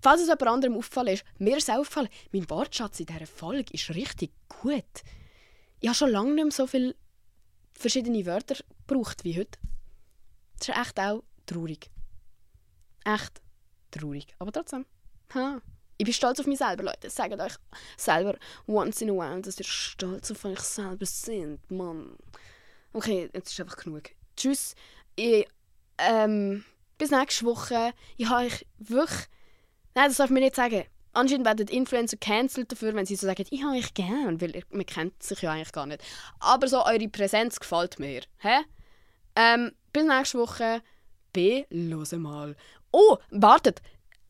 [0.04, 3.74] falls es jemand anderem aufgefallen ist, mir ist es aufgefallen, mein Wortschatz in dieser Folge
[3.74, 4.84] ist richtig gut.
[5.80, 6.96] Ich habe schon lange nicht mehr so viele
[7.74, 9.58] verschiedene Wörter gebraucht wie heute.
[10.60, 11.90] Das ist echt auch traurig.
[13.06, 13.42] Echt
[13.92, 14.28] traurig.
[14.40, 14.86] Aber trotzdem.
[15.34, 15.62] Ha.
[15.98, 17.10] Ich bin stolz auf mich selber, Leute.
[17.10, 17.56] Sagt euch
[17.98, 18.38] selber
[18.68, 22.18] once in a while, dass ihr stolz auf euch selber sind, Mann.
[22.92, 24.10] Okay, jetzt ist einfach genug.
[24.36, 24.76] Tschüss.
[25.16, 25.48] Ich,
[25.98, 26.66] ähm,
[26.98, 27.94] bis nächste Woche.
[28.18, 29.30] Ich habe euch wirklich...
[29.96, 30.84] Nein, das darf ich mir nicht sagen.
[31.14, 34.86] Anscheinend werden Influencer cancelled dafür, wenn sie so sagen, ich habe euch gern, weil man
[34.86, 36.04] kennt sich ja eigentlich gar nicht.
[36.40, 38.22] Aber so, eure Präsenz gefällt mir.
[38.40, 38.62] Hä?
[39.36, 40.82] Ähm, bis nächste Woche.
[41.32, 42.56] B, los mal.
[42.92, 43.82] Oh, wartet!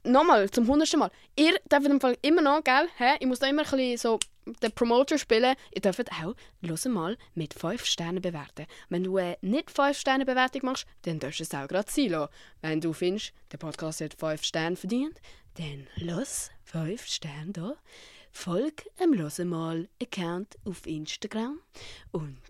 [0.03, 1.11] nochmal, zum hundertsten Mal.
[1.36, 2.88] Ihr dürft im Fall immer noch, gell?
[2.97, 3.16] Hä?
[3.20, 4.20] Ich muss da immer ein bisschen so
[4.61, 5.55] den Promoter spielen.
[5.74, 8.66] Ihr dürft auch, los mal, mit 5 Sternen bewerten.
[8.89, 12.09] Wenn du eine nicht 5 Sterne Bewertung machst, dann darfst du es auch gerade sein
[12.09, 12.34] lassen.
[12.61, 15.20] Wenn du findest, der Podcast hat 5 Sterne verdient,
[15.56, 17.76] dann los 5 Sterne da.
[18.32, 21.60] Folg dem Los mal Account auf Instagram
[22.12, 22.41] und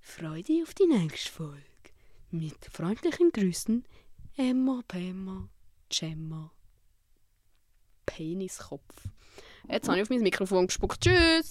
[0.00, 1.62] freu dich auf die nächste Folge.
[2.30, 3.84] Mit freundlichen Grüßen,
[4.36, 5.48] Emma, Pemma,
[5.90, 6.50] Gemma.
[8.06, 9.08] Peniskopf.
[9.68, 11.02] Jetzt habe ich auf mein Mikrofon gespuckt.
[11.02, 11.48] Tschüss!